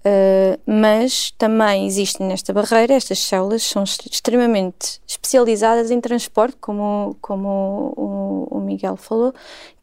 Uh, 0.00 0.58
mas 0.64 1.30
também 1.32 1.86
existem 1.86 2.26
nesta 2.26 2.54
barreira, 2.54 2.94
estas 2.94 3.18
células 3.18 3.62
são 3.62 3.84
extremamente 3.84 4.98
especializadas 5.06 5.90
em 5.90 6.00
transporte, 6.00 6.56
como, 6.58 7.16
como 7.20 7.92
o, 7.96 8.48
o 8.50 8.60
Miguel 8.60 8.96
falou, 8.96 9.34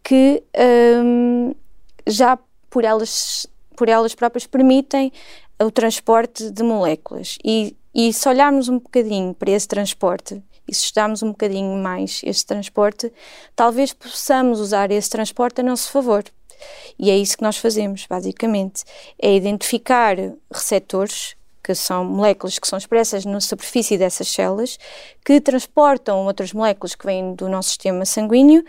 que 0.04 0.44
um, 1.04 1.54
já 2.08 2.40
por 2.70 2.84
elas, 2.84 3.46
por 3.76 3.90
elas 3.90 4.16
próprias 4.16 4.48
permitem 4.48 5.12
o 5.62 5.70
transporte 5.72 6.50
de 6.50 6.64
moléculas. 6.64 7.38
E, 7.44 7.76
e 7.98 8.14
se 8.14 8.30
olharmos 8.30 8.70
um 8.70 8.78
bocadinho 8.78 9.34
para 9.34 9.50
esse 9.50 9.68
transporte 9.68 10.40
e 10.68 10.76
se 10.76 10.84
estudarmos 10.84 11.24
um 11.24 11.30
bocadinho 11.30 11.76
mais 11.82 12.22
esse 12.24 12.46
transporte, 12.46 13.12
talvez 13.56 13.92
possamos 13.92 14.60
usar 14.60 14.92
esse 14.92 15.10
transporte 15.10 15.62
a 15.62 15.64
nosso 15.64 15.92
favor. 15.92 16.24
E 17.00 17.10
é 17.10 17.18
isso 17.18 17.36
que 17.38 17.44
nós 17.44 17.58
fazemos, 17.58 18.06
basicamente. 18.08 18.84
É 19.20 19.36
identificar 19.36 20.16
receptores, 20.52 21.36
que 21.64 21.74
são 21.74 22.06
moléculas 22.06 22.60
que 22.60 22.68
são 22.68 22.78
expressas 22.78 23.26
na 23.26 23.42
superfície 23.42 23.98
dessas 23.98 24.28
células, 24.28 24.78
que 25.26 25.42
transportam 25.42 26.24
outras 26.26 26.54
moléculas 26.54 26.94
que 26.94 27.06
vêm 27.06 27.34
do 27.34 27.50
nosso 27.50 27.70
sistema 27.70 28.06
sanguíneo 28.06 28.64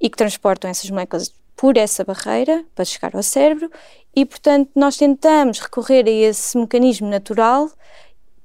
e 0.00 0.10
que 0.10 0.16
transportam 0.16 0.68
essas 0.68 0.90
moléculas 0.90 1.32
por 1.56 1.76
essa 1.76 2.02
barreira 2.02 2.64
para 2.74 2.84
chegar 2.84 3.14
ao 3.14 3.22
cérebro 3.22 3.70
e, 4.14 4.26
portanto, 4.26 4.70
nós 4.74 4.96
tentamos 4.96 5.60
recorrer 5.60 6.04
a 6.06 6.10
esse 6.10 6.58
mecanismo 6.58 7.08
natural 7.08 7.70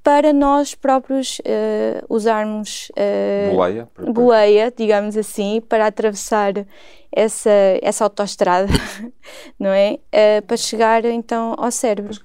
para 0.07 0.31
nós 0.31 0.73
próprios 0.73 1.39
uh, 1.39 2.05
usarmos 2.07 2.89
uh, 2.91 3.51
boleia, 3.53 3.89
boleia, 4.13 4.73
digamos 4.73 5.17
assim, 5.17 5.59
para 5.59 5.85
atravessar 5.85 6.53
essa, 7.11 7.49
essa 7.81 8.05
autoestrada, 8.05 8.71
não 9.59 9.69
é? 9.69 9.99
Uh, 10.05 10.41
para 10.47 10.55
chegar 10.55 11.03
então 11.03 11.55
ao 11.57 11.69
cérebro. 11.71 12.17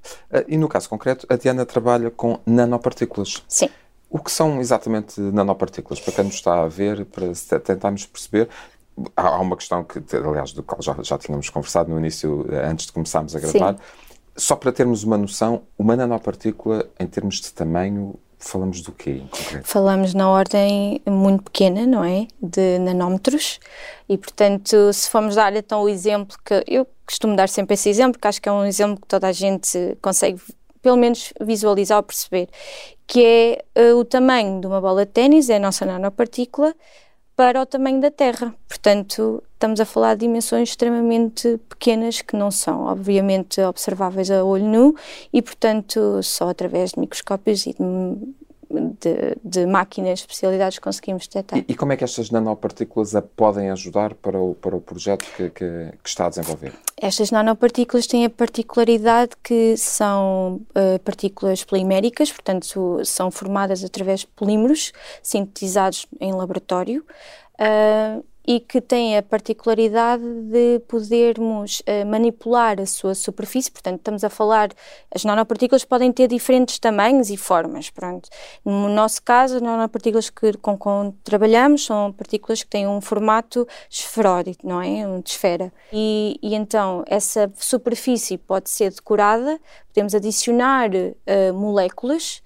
E 0.47 0.57
no 0.57 0.69
caso 0.69 0.89
concreto, 0.89 1.27
a 1.29 1.35
Diana 1.35 1.67
trabalha 1.67 2.09
com 2.09 2.39
nanopartículas. 2.47 3.43
Sim. 3.49 3.69
O 4.09 4.21
que 4.21 4.31
são 4.31 4.61
exatamente 4.61 5.21
nanopartículas? 5.21 5.99
Para 5.99 6.13
quem 6.13 6.25
nos 6.27 6.35
está 6.35 6.63
a 6.63 6.69
ver, 6.69 7.05
para 7.07 7.33
tentarmos 7.59 8.07
perceber, 8.07 8.49
há 9.17 9.41
uma 9.41 9.57
questão 9.57 9.83
que, 9.83 9.99
aliás, 10.15 10.53
do 10.53 10.63
qual 10.63 10.81
já, 10.81 10.95
já 11.03 11.19
tínhamos 11.19 11.51
conversado 11.51 11.91
no 11.91 11.99
início, 11.99 12.47
antes 12.65 12.87
de 12.87 12.93
começarmos 12.93 13.35
a 13.35 13.41
gravar. 13.41 13.75
Sim 13.75 13.81
só 14.37 14.57
para 14.57 14.73
termos 14.73 15.05
uma 15.05 15.19
noção, 15.19 15.63
uma 15.79 15.97
nanopartícula, 15.97 16.89
em 16.99 17.07
termos 17.07 17.41
de 17.41 17.53
tamanho, 17.53 18.15
falamos 18.39 18.81
do 18.83 18.93
quê 18.93 19.11
em 19.11 19.27
concreto? 19.27 19.67
Falamos 19.67 20.15
na 20.15 20.29
ordem 20.29 21.01
muito 21.07 21.45
pequena, 21.45 21.87
não 21.87 22.05
é? 22.05 22.27
De 22.41 22.79
nanómetros. 22.79 23.61
E, 24.09 24.19
portanto, 24.19 24.93
se 24.93 25.09
formos 25.09 25.37
dar 25.37 25.55
então 25.55 25.83
o 25.83 25.89
exemplo 25.89 26.37
que 26.45 26.65
eu 26.67 26.87
costumo 27.07 27.37
dar 27.37 27.49
sempre 27.49 27.75
esse 27.75 27.89
exemplo, 27.89 28.13
porque 28.15 28.29
acho 28.29 28.43
que 28.43 28.49
é 28.49 28.53
um 28.53 28.65
exemplo 28.65 29.01
que 29.01 29.07
toda 29.07 29.29
a 29.29 29.33
gente 29.33 29.97
consegue 30.01 30.41
pelo 30.81 30.97
menos 30.97 31.33
visualizar 31.41 31.99
ou 31.99 32.03
perceber, 32.03 32.49
que 33.07 33.25
é 33.77 33.93
uh, 33.93 33.97
o 33.97 34.05
tamanho 34.05 34.61
de 34.61 34.67
uma 34.67 34.81
bola 34.81 35.07
de 35.07 35.13
ténis, 35.13 35.49
é 35.49 35.57
a 35.57 35.61
nossa 35.61 35.87
nanopartícula, 35.87 36.75
para 37.43 37.61
o 37.61 37.67
tamanho 37.67 38.01
da 38.01 38.09
Terra. 38.09 38.55
Portanto, 38.69 39.43
estamos 39.55 39.81
a 39.81 39.85
falar 39.85 40.15
de 40.15 40.21
dimensões 40.21 40.69
extremamente 40.69 41.59
pequenas 41.69 42.23
que 42.23 42.37
não 42.37 42.53
são, 42.53 42.85
obviamente, 42.85 43.61
observáveis 43.63 44.31
a 44.31 44.45
olho 44.45 44.65
nu 44.65 44.95
e, 45.33 45.43
portanto, 45.43 46.23
só 46.23 46.51
através 46.51 46.93
de 46.93 47.01
microscópios 47.01 47.67
e 47.67 47.73
de, 47.73 48.35
de, 49.01 49.37
de 49.45 49.67
máquinas 49.67 50.21
especialidades 50.21 50.79
conseguimos 50.79 51.27
detectar. 51.27 51.59
E, 51.59 51.65
e, 51.69 51.75
como 51.75 51.93
é 51.93 51.97
que 51.97 52.05
estas 52.05 52.31
nanopartículas 52.31 53.15
a 53.15 53.23
podem 53.23 53.71
ajudar 53.71 54.15
para 54.15 54.39
o, 54.39 54.55
para 54.55 54.77
o 54.77 54.81
projeto 54.81 55.25
que, 55.37 55.51
que, 55.51 55.93
que 56.03 56.09
está 56.09 56.27
a 56.27 56.29
desenvolver? 56.29 56.73
Estas 57.01 57.31
nanopartículas 57.31 58.07
têm 58.07 58.25
a 58.25 58.31
particularidade 58.31 59.33
que 59.43 59.77
são 59.77 60.61
uh, 60.71 60.99
partículas 61.05 61.65
poliméricas, 61.65 62.31
portanto, 62.31 63.01
são 63.05 63.31
formadas 63.31 63.85
através 63.85 64.21
de 64.21 64.27
polímeros 64.29 64.93
sintetizados 65.23 66.07
em 66.21 66.33
laboratório. 66.33 67.05
Uh, 67.55 68.25
e 68.47 68.59
que 68.59 68.81
tem 68.81 69.17
a 69.17 69.23
particularidade 69.23 70.23
de 70.23 70.81
podermos 70.89 71.81
uh, 71.81 72.07
manipular 72.07 72.81
a 72.81 72.87
sua 72.87 73.15
superfície, 73.15 73.71
portanto, 73.71 73.99
estamos 73.99 74.25
a 74.25 74.31
falar, 74.31 74.71
as 75.15 75.25
nanopartículas 75.25 75.85
podem 75.85 76.13
ter 76.13 76.29
diferentes 76.29 76.79
tamanhos 76.79 77.31
e 77.31 77.37
formas, 77.37 77.91
pronto. 77.91 78.29
No 78.65 78.89
nosso 78.89 79.23
caso, 79.23 79.57
as 79.57 79.63
nanopartículas 79.63 80.31
que, 80.31 80.53
com 80.55 80.77
que 80.77 81.19
trabalhamos 81.23 81.85
são 81.85 82.13
partículas 82.13 82.63
que 82.63 82.69
têm 82.69 82.87
um 82.87 83.01
formato 83.01 83.67
esferóide, 83.89 84.57
não 84.63 84.81
é? 84.81 85.07
Um 85.07 85.21
de 85.21 85.31
esfera. 85.31 85.73
E, 85.93 86.39
e 86.43 86.55
então, 86.55 87.05
essa 87.07 87.53
superfície 87.57 88.37
pode 88.37 88.69
ser 88.71 88.91
decorada, 88.91 89.61
podemos 89.93 90.15
adicionar 90.15 90.91
uh, 90.95 91.55
moléculas 91.55 92.43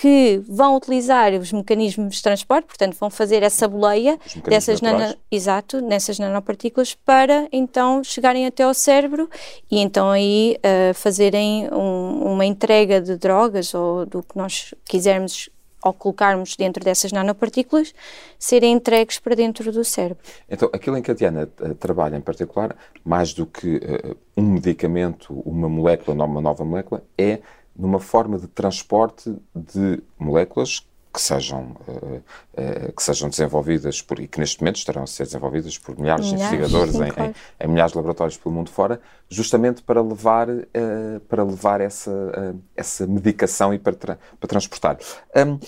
que 0.00 0.40
vão 0.48 0.76
utilizar 0.76 1.34
os 1.34 1.52
mecanismos 1.52 2.16
de 2.16 2.22
transporte, 2.22 2.64
portanto, 2.64 2.96
vão 2.98 3.10
fazer 3.10 3.42
essa 3.42 3.68
boleia 3.68 4.18
dessas, 4.48 4.80
nano, 4.80 5.14
exato, 5.30 5.82
nessas 5.82 6.18
nanopartículas 6.18 6.94
para 6.94 7.46
então 7.52 8.02
chegarem 8.02 8.46
até 8.46 8.62
ao 8.62 8.72
cérebro 8.72 9.28
e 9.70 9.78
então 9.78 10.10
aí 10.10 10.56
uh, 10.58 10.94
fazerem 10.94 11.68
um, 11.70 12.32
uma 12.32 12.46
entrega 12.46 12.98
de 12.98 13.16
drogas 13.18 13.74
ou 13.74 14.06
do 14.06 14.22
que 14.22 14.38
nós 14.38 14.72
quisermos 14.86 15.50
ao 15.82 15.92
colocarmos 15.92 16.56
dentro 16.56 16.84
dessas 16.84 17.12
nanopartículas, 17.12 17.94
serem 18.38 18.72
entregues 18.74 19.18
para 19.18 19.34
dentro 19.34 19.72
do 19.72 19.84
cérebro. 19.84 20.22
Então, 20.48 20.68
aquilo 20.72 20.96
em 20.96 21.02
que 21.02 21.10
a 21.10 21.14
Diana 21.14 21.48
uh, 21.60 21.74
trabalha 21.74 22.16
em 22.16 22.20
particular, 22.20 22.76
mais 23.04 23.32
do 23.32 23.46
que 23.46 23.76
uh, 23.76 24.16
um 24.36 24.42
medicamento, 24.42 25.32
uma 25.44 25.68
molécula, 25.68 26.24
uma 26.24 26.40
nova 26.40 26.64
molécula, 26.64 27.02
é 27.16 27.40
numa 27.76 28.00
forma 28.00 28.38
de 28.38 28.46
transporte 28.46 29.34
de 29.54 30.02
moléculas 30.18 30.86
que 31.12 31.20
sejam, 31.20 31.76
uh, 31.88 32.16
uh, 32.16 32.92
que 32.92 33.02
sejam 33.02 33.28
desenvolvidas 33.28 34.00
por, 34.00 34.20
e 34.20 34.28
que 34.28 34.38
neste 34.38 34.60
momento 34.60 34.76
estarão 34.76 35.02
a 35.02 35.06
ser 35.06 35.24
desenvolvidas 35.24 35.76
por 35.76 35.98
milhares, 35.98 36.26
milhares 36.26 36.50
de 36.50 36.56
investigadores 36.56 36.94
sim, 36.94 37.04
em, 37.04 37.10
claro. 37.10 37.34
em, 37.60 37.64
em, 37.64 37.68
milhares 37.68 37.92
de 37.92 37.98
laboratórios 37.98 38.36
pelo 38.36 38.54
mundo 38.54 38.70
fora, 38.70 39.00
justamente 39.28 39.82
para 39.82 40.00
levar, 40.00 40.48
uh, 40.48 41.20
para 41.28 41.42
levar 41.42 41.80
essa, 41.80 42.56
essa 42.76 43.06
medicação 43.06 43.74
e 43.74 43.78
para, 43.78 43.94
tra 43.94 44.18
para 44.38 44.48
transportar. 44.48 44.98
Um, 45.34 45.58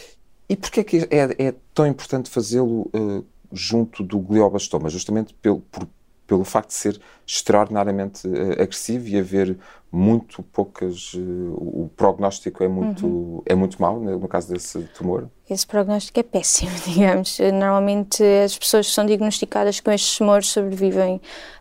e 0.49 0.57
porquê 0.57 0.81
é 0.81 0.85
que 0.85 0.97
é, 1.11 1.47
é 1.47 1.55
tão 1.75 1.87
importante 1.87 2.29
fazê-lo 2.29 2.91
junto 3.51 4.03
do 4.03 4.19
glioblastoma? 4.19 4.91
Justamente 4.91 5.33
pelo, 5.35 5.61
por, 5.61 5.89
pelo 6.33 6.45
facto 6.45 6.69
de 6.69 6.75
ser 6.77 7.01
extraordinariamente 7.27 8.27
agressivo 8.59 9.07
e 9.07 9.19
haver 9.19 9.59
muito 9.93 10.43
poucas. 10.43 11.13
Uh, 11.13 11.19
o 11.21 11.91
prognóstico 11.95 12.65
é 12.65 12.69
muito, 12.69 13.07
uhum. 13.07 13.43
é 13.45 13.55
muito 13.55 13.81
mau 13.81 14.01
no 14.01 14.27
caso 14.27 14.51
desse 14.51 14.81
tumor? 14.95 15.29
Esse 15.49 15.67
prognóstico 15.67 16.19
é 16.19 16.23
péssimo, 16.23 16.71
digamos. 16.89 17.39
Normalmente 17.39 18.25
as 18.43 18.57
pessoas 18.57 18.87
que 18.87 18.95
são 18.95 19.05
diagnosticadas 19.05 19.79
com 19.79 19.91
estes 19.91 20.17
tumores 20.17 20.49
sobrevivem 20.49 21.21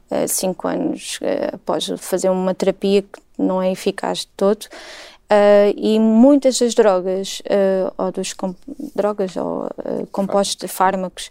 uh, 0.10 0.26
cinco 0.26 0.70
anos 0.70 1.20
uh, 1.22 1.56
após 1.56 1.92
fazer 1.98 2.30
uma 2.30 2.56
terapia 2.56 3.02
que 3.02 3.22
não 3.38 3.62
é 3.62 3.70
eficaz 3.70 4.20
de 4.20 4.28
todo. 4.38 4.68
Uh, 5.32 5.72
e 5.78 5.98
muitas 5.98 6.60
das 6.60 6.76
drogas, 6.76 7.42
uh, 7.46 7.94
ou 7.98 8.12
dos 8.12 8.36
drogas 8.94 9.38
ou 9.38 9.64
uh, 9.64 10.06
compostos 10.12 10.58
de 10.58 10.68
fármacos 10.68 11.30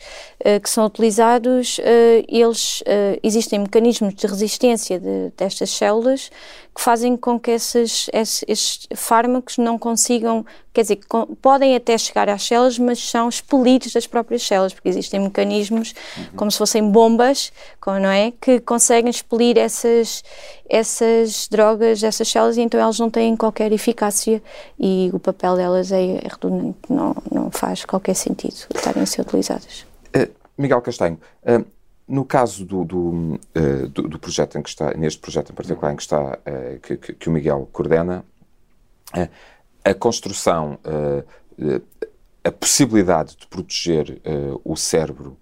que 0.63 0.71
são 0.71 0.87
utilizados, 0.87 1.79
eles 2.27 2.83
existem 3.23 3.59
mecanismos 3.59 4.15
de 4.15 4.27
resistência 4.27 4.99
de, 4.99 5.31
destas 5.37 5.69
células 5.69 6.31
que 6.75 6.81
fazem 6.81 7.15
com 7.15 7.39
que 7.39 7.51
esses, 7.51 8.09
esses, 8.11 8.45
esses 8.49 8.89
fármacos 8.95 9.59
não 9.59 9.79
consigam, 9.79 10.47
quer 10.73 10.83
dizer, 10.83 11.01
podem 11.43 11.75
até 11.75 11.99
chegar 11.99 12.29
às 12.29 12.45
células, 12.45 12.79
mas 12.79 12.99
são 12.99 13.29
expelidos 13.29 13.93
das 13.93 14.07
próprias 14.07 14.43
células, 14.43 14.73
porque 14.73 14.89
existem 14.89 15.19
mecanismos 15.21 15.95
uhum. 16.17 16.25
como 16.37 16.51
se 16.51 16.59
fossem 16.59 16.89
bombas, 16.89 17.53
não 17.87 18.11
é, 18.11 18.33
que 18.41 18.61
conseguem 18.61 19.11
expelir 19.11 19.59
essas, 19.59 20.23
essas 20.69 21.49
drogas, 21.49 22.03
essas 22.03 22.29
células, 22.29 22.57
e 22.57 22.61
então 22.61 22.79
elas 22.79 22.99
não 22.99 23.11
têm 23.11 23.37
qualquer 23.37 23.73
eficácia 23.73 24.41
e 24.79 25.11
o 25.13 25.19
papel 25.19 25.57
delas 25.57 25.91
é, 25.91 26.03
é 26.03 26.29
redundante, 26.29 26.79
não, 26.89 27.17
não 27.31 27.51
faz 27.51 27.85
qualquer 27.85 28.15
sentido 28.15 28.55
estarem 28.75 29.03
a 29.03 29.07
ser 29.07 29.23
utilizadas. 29.23 29.85
Uh, 30.17 30.31
Miguel 30.57 30.81
Castanho, 30.83 31.19
uh, 31.43 31.65
no 32.07 32.25
caso 32.25 32.65
do, 32.65 32.85
do, 32.85 32.99
uh, 33.57 33.89
do, 33.89 34.03
do, 34.09 34.19
projeto 34.19 34.57
em 34.57 34.63
que 34.63 34.69
está, 34.69 34.95
neste 34.95 35.21
projeto 35.21 35.51
em 35.51 35.55
particular 35.55 35.93
em 35.93 35.97
que 35.97 36.03
está, 36.03 36.39
que, 36.83 36.97
que, 36.97 37.29
o 37.29 37.33
Miguel 37.33 37.69
coordena, 37.73 38.25
a 39.85 39.95
construção, 39.95 40.79
a 42.45 42.53
possibilidade 42.53 43.37
de 43.37 43.47
proteger 43.47 44.21
o 44.65 44.77
cérebro 44.77 45.37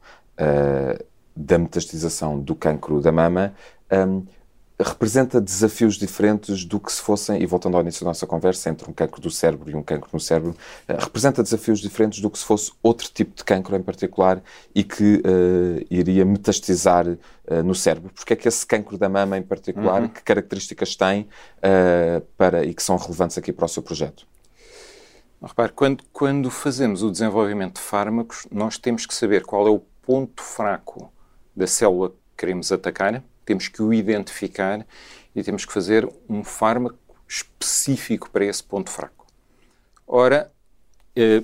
da 1.37 1.59
metastização 1.59 2.39
do 2.39 2.55
cancro 2.55 3.01
da 3.01 3.13
mama 3.13 3.55
um, 3.91 4.27
representa 4.81 5.41
desafios 5.41 5.97
diferentes 5.97 6.65
do 6.65 6.79
que 6.79 6.93
se 6.93 7.01
fossem, 7.01 7.43
e 7.43 7.47
voltando 7.47 7.77
ao 7.77 7.83
início 7.83 8.05
da 8.05 8.11
nossa 8.11 8.27
conversa, 8.27 8.71
entre 8.71 8.89
um 8.89 8.93
cancro 8.93 9.21
do 9.21 9.31
cérebro 9.31 9.71
e 9.71 9.75
um 9.75 9.83
cancro 9.83 10.09
no 10.13 10.21
cérebro, 10.21 10.51
uh, 10.89 10.93
representa 10.99 11.43
desafios 11.43 11.81
diferentes 11.81 12.21
do 12.21 12.31
que 12.31 12.39
se 12.39 12.45
fosse 12.45 12.73
outro 12.83 13.09
tipo 13.13 13.35
de 13.35 13.45
cancro 13.45 13.75
em 13.75 13.83
particular 13.83 14.41
e 14.75 14.85
que 14.85 15.17
uh, 15.17 15.87
iria 15.91 16.25
metastizar 16.25 17.09
uh, 17.09 17.19
no 17.65 17.75
cérebro. 17.75 18.13
Porque 18.15 18.33
é 18.33 18.37
que 18.37 18.47
esse 18.47 18.65
cancro 18.65 18.97
da 18.97 19.09
mama 19.09 19.37
em 19.37 19.43
particular, 19.43 20.03
uhum. 20.03 20.09
que 20.09 20.23
características 20.23 20.95
tem 20.95 21.29
para, 22.37 22.65
e 22.65 22.73
que 22.73 22.83
são 22.83 22.97
relevantes 22.97 23.37
aqui 23.37 23.53
para 23.53 23.67
o 23.67 23.69
seu 23.69 23.83
projeto? 23.83 24.27
Repare, 25.43 25.73
quando, 25.73 26.05
quando 26.13 26.51
fazemos 26.51 27.03
o 27.03 27.11
desenvolvimento 27.11 27.77
de 27.77 27.81
fármacos, 27.81 28.47
nós 28.51 28.77
temos 28.77 29.07
que 29.07 29.15
saber 29.15 29.45
qual 29.45 29.67
é 29.67 29.71
o 29.71 29.81
ponto 30.03 30.43
fraco 30.43 31.13
da 31.55 31.67
célula 31.67 32.11
que 32.11 32.17
queremos 32.37 32.73
atacar, 32.73 33.23
temos 33.49 33.67
que 33.67 33.83
o 33.83 33.95
identificar 33.95 34.87
e 35.35 35.43
temos 35.43 35.65
que 35.65 35.73
fazer 35.73 36.07
um 36.29 36.45
fármaco 36.45 36.99
específico 37.27 38.29
para 38.31 38.45
esse 38.45 38.63
ponto 38.63 38.91
fraco. 38.91 39.27
Ora, 40.07 40.53
eh, 41.17 41.43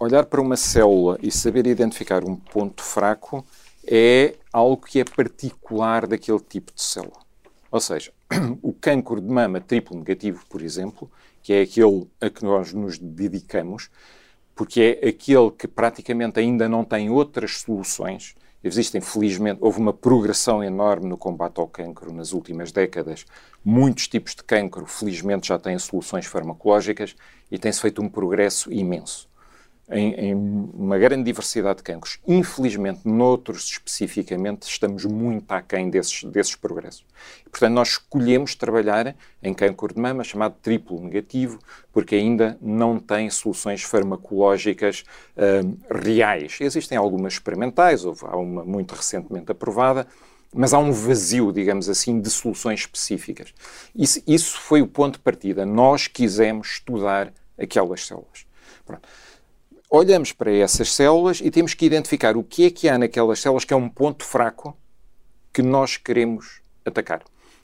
olhar 0.00 0.26
para 0.26 0.40
uma 0.40 0.56
célula 0.56 1.16
e 1.22 1.30
saber 1.30 1.68
identificar 1.68 2.24
um 2.24 2.34
ponto 2.34 2.82
fraco 2.82 3.46
é 3.86 4.34
algo 4.52 4.84
que 4.84 4.98
é 4.98 5.04
particular 5.04 6.08
daquele 6.08 6.40
tipo 6.40 6.72
de 6.74 6.82
célula. 6.82 7.22
Ou 7.70 7.80
seja, 7.80 8.12
o 8.60 8.72
cancro 8.72 9.20
de 9.20 9.28
mama 9.28 9.60
triplo 9.60 9.96
negativo, 9.96 10.44
por 10.48 10.60
exemplo, 10.60 11.08
que 11.40 11.52
é 11.52 11.62
aquele 11.62 12.08
a 12.20 12.28
que 12.28 12.44
nós 12.44 12.72
nos 12.72 12.98
dedicamos, 12.98 13.90
porque 14.56 14.98
é 15.00 15.08
aquele 15.08 15.52
que 15.52 15.68
praticamente 15.68 16.40
ainda 16.40 16.68
não 16.68 16.84
tem 16.84 17.10
outras 17.10 17.58
soluções. 17.58 18.34
Existem, 18.64 18.98
felizmente, 18.98 19.58
houve 19.62 19.78
uma 19.78 19.92
progressão 19.92 20.64
enorme 20.64 21.06
no 21.06 21.18
combate 21.18 21.60
ao 21.60 21.68
cancro 21.68 22.10
nas 22.10 22.32
últimas 22.32 22.72
décadas. 22.72 23.26
Muitos 23.62 24.08
tipos 24.08 24.34
de 24.34 24.42
cancro, 24.42 24.86
felizmente, 24.86 25.48
já 25.48 25.58
têm 25.58 25.78
soluções 25.78 26.24
farmacológicas 26.24 27.14
e 27.50 27.58
tem-se 27.58 27.82
feito 27.82 28.00
um 28.00 28.08
progresso 28.08 28.72
imenso 28.72 29.28
em, 29.90 30.14
em, 30.14 30.34
uma 30.34 30.98
grande 30.98 31.24
diversidade 31.24 31.78
de 31.78 31.82
cancros. 31.82 32.18
Infelizmente, 32.26 33.00
noutros 33.04 33.64
especificamente, 33.64 34.62
estamos 34.62 35.04
muito 35.04 35.50
aquém 35.52 35.90
desses, 35.90 36.24
desses 36.24 36.56
progressos. 36.56 37.04
Portanto, 37.50 37.72
nós 37.72 37.88
escolhemos 37.90 38.54
trabalhar 38.54 39.14
em 39.42 39.52
cancro 39.52 39.92
de 39.92 40.00
mama, 40.00 40.24
chamado 40.24 40.56
triplo 40.62 41.00
negativo, 41.00 41.58
porque 41.92 42.14
ainda 42.14 42.58
não 42.60 42.98
tem 42.98 43.28
soluções 43.30 43.82
farmacológicas 43.82 45.04
uh, 45.36 46.02
reais. 46.04 46.58
Existem 46.60 46.96
algumas 46.96 47.34
experimentais, 47.34 48.04
houve, 48.04 48.24
há 48.24 48.36
uma 48.36 48.64
muito 48.64 48.94
recentemente 48.94 49.52
aprovada, 49.52 50.06
mas 50.52 50.72
há 50.72 50.78
um 50.78 50.92
vazio, 50.92 51.52
digamos 51.52 51.88
assim, 51.88 52.20
de 52.20 52.30
soluções 52.30 52.80
específicas. 52.80 53.52
Isso, 53.94 54.22
isso 54.26 54.58
foi 54.58 54.80
o 54.80 54.86
ponto 54.86 55.14
de 55.14 55.20
partida. 55.20 55.66
Nós 55.66 56.06
quisemos 56.06 56.68
estudar 56.74 57.32
aquelas 57.58 58.06
células. 58.06 58.46
Pronto 58.86 59.06
olhamos 59.96 60.32
para 60.32 60.52
essas 60.52 60.92
células 60.92 61.40
e 61.40 61.50
temos 61.50 61.72
que 61.72 61.86
identificar 61.86 62.36
o 62.36 62.42
que 62.42 62.66
é 62.66 62.70
que 62.70 62.88
há 62.88 62.98
naquelas 62.98 63.38
células 63.38 63.64
que 63.64 63.72
é 63.72 63.76
um 63.76 63.88
ponto 63.88 64.24
fraco 64.24 64.76
que 65.52 65.62
nós 65.62 65.96
queremos 65.96 66.60
atacar. 66.84 67.22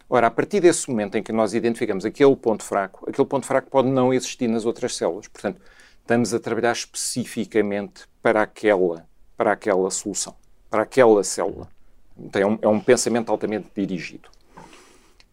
Ora, 0.09 0.29
a 0.29 0.31
partir 0.31 0.61
desse 0.61 0.89
momento 0.89 1.17
em 1.17 1.23
que 1.23 1.33
nós 1.33 1.55
identificamos 1.55 2.05
aquele 2.05 2.35
ponto 2.37 2.63
fraco, 2.63 3.09
aquele 3.09 3.27
ponto 3.27 3.47
fraco 3.47 3.69
pode 3.69 3.89
não 3.89 4.15
existir 4.15 4.49
nas 4.49 4.65
outras 4.65 4.97
células. 4.97 5.27
Portanto, 5.29 5.61
estamos 6.01 6.33
a 6.33 6.39
trabalhar 6.39 6.73
especificamente 6.73 8.05
para 8.23 8.43
aquela, 8.43 9.07
para 9.37 9.53
aquela 9.53 9.91
solução, 9.91 10.35
para 10.69 10.83
aquela 10.83 11.23
célula. 11.25 11.69
Então, 12.17 12.43
é 12.43 12.47
um, 12.47 12.59
é 12.63 12.69
um 12.69 12.81
pensamento 12.81 13.31
altamente 13.31 13.69
dirigido. 13.75 14.29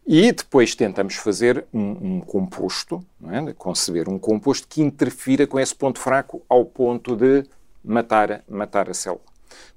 E 0.09 0.31
depois 0.31 0.73
tentamos 0.73 1.15
fazer 1.15 1.65
um, 1.73 2.15
um 2.15 2.21
composto, 2.21 3.05
é? 3.29 3.51
conceber 3.51 4.07
um 4.07 4.17
composto 4.17 4.65
que 4.65 4.81
interfira 4.81 5.45
com 5.45 5.59
esse 5.59 5.75
ponto 5.75 5.99
fraco 5.99 6.41
ao 6.47 6.63
ponto 6.63 7.13
de 7.13 7.43
matar, 7.83 8.41
matar 8.47 8.89
a 8.89 8.93
célula. 8.93 9.19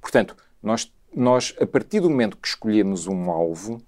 Portanto, 0.00 0.37
nós, 0.62 0.92
nós, 1.12 1.52
a 1.60 1.66
partir 1.66 1.99
do 1.99 2.08
momento 2.08 2.37
que 2.37 2.46
escolhemos 2.46 3.08
um 3.08 3.28
alvo, 3.28 3.82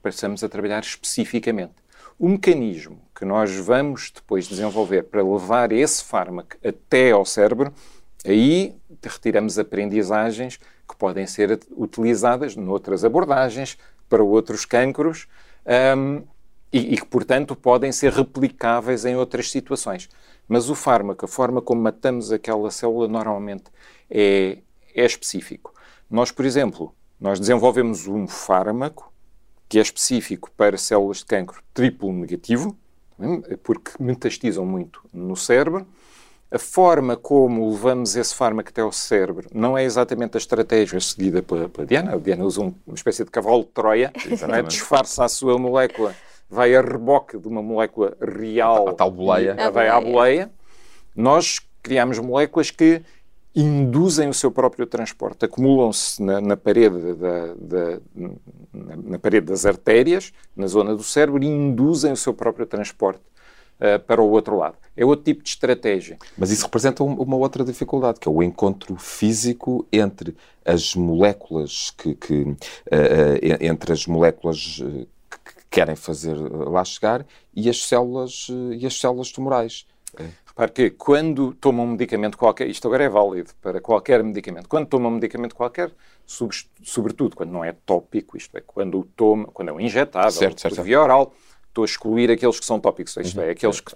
passamos 0.00 0.44
a 0.44 0.48
trabalhar 0.48 0.84
especificamente. 0.84 1.74
O 2.16 2.28
mecanismo 2.28 3.00
que 3.12 3.24
nós 3.24 3.52
vamos 3.56 4.12
depois 4.14 4.46
desenvolver 4.46 5.02
para 5.02 5.20
levar 5.20 5.72
esse 5.72 6.04
fármaco 6.04 6.56
até 6.64 7.10
ao 7.10 7.24
cérebro, 7.24 7.74
aí 8.24 8.72
retiramos 9.02 9.58
aprendizagens 9.58 10.58
que 10.88 10.96
podem 10.96 11.26
ser 11.26 11.58
utilizadas 11.76 12.54
noutras 12.54 13.04
abordagens 13.04 13.76
para 14.08 14.22
outros 14.22 14.64
cancros 14.64 15.26
um, 15.96 16.22
e, 16.72 16.96
que, 16.96 17.06
portanto, 17.06 17.56
podem 17.56 17.92
ser 17.92 18.12
replicáveis 18.12 19.04
em 19.04 19.16
outras 19.16 19.50
situações. 19.50 20.08
Mas 20.46 20.68
o 20.68 20.74
fármaco, 20.74 21.24
a 21.24 21.28
forma 21.28 21.60
como 21.60 21.80
matamos 21.80 22.32
aquela 22.32 22.70
célula, 22.70 23.08
normalmente 23.08 23.64
é, 24.10 24.58
é 24.94 25.04
específico. 25.04 25.72
Nós, 26.10 26.30
por 26.30 26.44
exemplo, 26.44 26.94
nós 27.20 27.38
desenvolvemos 27.38 28.06
um 28.06 28.26
fármaco 28.26 29.12
que 29.68 29.78
é 29.78 29.82
específico 29.82 30.50
para 30.56 30.78
células 30.78 31.18
de 31.18 31.26
cancro 31.26 31.62
triplo 31.74 32.12
negativo, 32.12 32.76
porque 33.62 33.92
metastizam 34.00 34.64
muito 34.64 35.02
no 35.12 35.36
cérebro. 35.36 35.86
A 36.50 36.58
forma 36.58 37.14
como 37.14 37.70
levamos 37.70 38.16
esse 38.16 38.34
fármaco 38.34 38.70
até 38.70 38.80
ao 38.80 38.90
cérebro 38.90 39.50
não 39.52 39.76
é 39.76 39.84
exatamente 39.84 40.36
a 40.36 40.38
estratégia 40.38 40.98
seguida 40.98 41.42
pela, 41.42 41.68
pela 41.68 41.86
Diana. 41.86 42.14
A 42.14 42.16
Diana 42.16 42.42
usa 42.44 42.62
um, 42.62 42.74
uma 42.86 42.94
espécie 42.94 43.22
de 43.22 43.30
cavalo 43.30 43.64
de 43.64 43.68
Troia, 43.68 44.10
é? 44.16 44.62
disfarça 44.62 45.24
a 45.24 45.28
sua 45.28 45.58
molécula, 45.58 46.14
vai 46.48 46.74
a 46.74 46.80
reboque 46.80 47.38
de 47.38 47.46
uma 47.46 47.62
molécula 47.62 48.16
real. 48.20 48.88
A 48.88 48.94
tal 48.94 49.10
boleia. 49.10 49.56
E, 49.58 49.70
vai 49.70 49.88
à 49.88 50.00
boleia. 50.00 50.50
Nós 51.14 51.60
criamos 51.82 52.18
moléculas 52.18 52.70
que 52.70 53.02
induzem 53.54 54.28
o 54.28 54.34
seu 54.34 54.50
próprio 54.50 54.86
transporte, 54.86 55.44
acumulam-se 55.44 56.22
na, 56.22 56.40
na, 56.40 56.56
parede 56.56 57.14
da, 57.14 57.54
da, 57.56 58.00
na, 58.72 58.96
na 58.96 59.18
parede 59.18 59.46
das 59.46 59.66
artérias, 59.66 60.32
na 60.56 60.66
zona 60.66 60.94
do 60.94 61.02
cérebro, 61.02 61.42
e 61.42 61.46
induzem 61.46 62.12
o 62.12 62.16
seu 62.16 62.32
próprio 62.32 62.64
transporte 62.64 63.20
uh, 63.80 63.98
para 64.00 64.22
o 64.22 64.30
outro 64.30 64.56
lado. 64.56 64.76
É 64.96 65.04
outro 65.04 65.24
tipo 65.24 65.42
de 65.42 65.50
estratégia. 65.50 66.18
Mas 66.36 66.50
isso 66.50 66.64
representa 66.64 67.02
uma 67.02 67.36
outra 67.36 67.64
dificuldade, 67.64 68.18
que 68.20 68.28
é 68.28 68.30
o 68.30 68.42
encontro 68.42 68.96
físico 68.96 69.86
entre 69.92 70.36
as 70.64 70.94
moléculas 70.94 71.92
que, 71.96 72.14
que 72.14 72.42
uh, 72.42 72.56
entre 73.60 73.92
as 73.92 74.06
moléculas 74.06 74.82
que 75.30 75.54
querem 75.70 75.96
fazer 75.96 76.34
lá 76.34 76.84
chegar 76.84 77.26
e 77.54 77.68
as 77.68 77.84
células 77.84 78.48
e 78.76 78.86
as 78.86 78.98
células 78.98 79.30
tumorais. 79.30 79.86
Repare 80.58 80.72
que 80.72 80.90
quando 80.90 81.54
toma 81.54 81.84
um 81.84 81.92
medicamento 81.92 82.36
qualquer, 82.36 82.66
isto 82.66 82.88
agora 82.88 83.04
é 83.04 83.08
válido 83.08 83.50
para 83.62 83.80
qualquer 83.80 84.24
medicamento, 84.24 84.68
quando 84.68 84.88
toma 84.88 85.08
um 85.08 85.12
medicamento 85.12 85.54
qualquer, 85.54 85.92
sobretudo 86.26 87.36
quando 87.36 87.50
não 87.50 87.64
é 87.64 87.72
tópico, 87.72 88.36
isto 88.36 88.56
é, 88.58 88.60
quando 88.60 88.98
o 88.98 89.04
toma, 89.04 89.46
quando 89.46 89.68
é 89.68 89.72
um 89.72 89.80
injetável, 89.80 90.32
certo, 90.32 90.60
certo, 90.60 90.82
via 90.82 91.00
oral, 91.00 91.32
estou 91.78 91.82
a 91.82 91.86
excluir 91.86 92.30
aqueles 92.30 92.58
que 92.58 92.66
são 92.66 92.80
tópicos, 92.80 93.16
isto 93.16 93.38
uhum, 93.38 93.44
é, 93.44 93.50
aqueles 93.50 93.80
que 93.80 93.94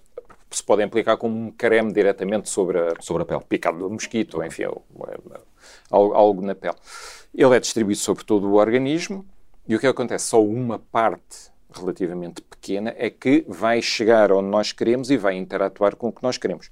se 0.50 0.62
podem 0.62 0.86
aplicar 0.86 1.16
como 1.16 1.36
um 1.36 1.50
creme 1.50 1.92
diretamente 1.92 2.48
sobre 2.48 2.78
a, 2.78 2.94
sobre 3.00 3.22
a 3.22 3.26
pele. 3.26 3.42
Picado 3.48 3.78
do 3.78 3.90
mosquito, 3.90 4.38
uhum. 4.38 4.44
enfim, 4.44 4.64
algo, 5.90 6.14
algo 6.14 6.42
na 6.42 6.54
pele. 6.54 6.76
Ele 7.34 7.56
é 7.56 7.60
distribuído 7.60 8.00
sobre 8.00 8.24
todo 8.24 8.48
o 8.48 8.54
organismo 8.54 9.24
e 9.66 9.74
o 9.74 9.80
que 9.80 9.86
acontece? 9.86 10.26
Só 10.26 10.42
uma 10.42 10.78
parte 10.78 11.50
relativamente 11.74 12.42
pequena 12.42 12.94
é 12.98 13.08
que 13.08 13.44
vai 13.48 13.80
chegar 13.80 14.30
onde 14.30 14.48
nós 14.48 14.72
queremos 14.72 15.10
e 15.10 15.16
vai 15.16 15.34
interatuar 15.34 15.96
com 15.96 16.08
o 16.08 16.12
que 16.12 16.22
nós 16.22 16.36
queremos. 16.36 16.68